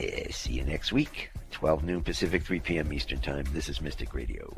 [0.00, 2.92] Uh, see you next week, 12 noon Pacific, 3 p.m.
[2.92, 3.44] Eastern Time.
[3.52, 4.56] This is Mystic Radio.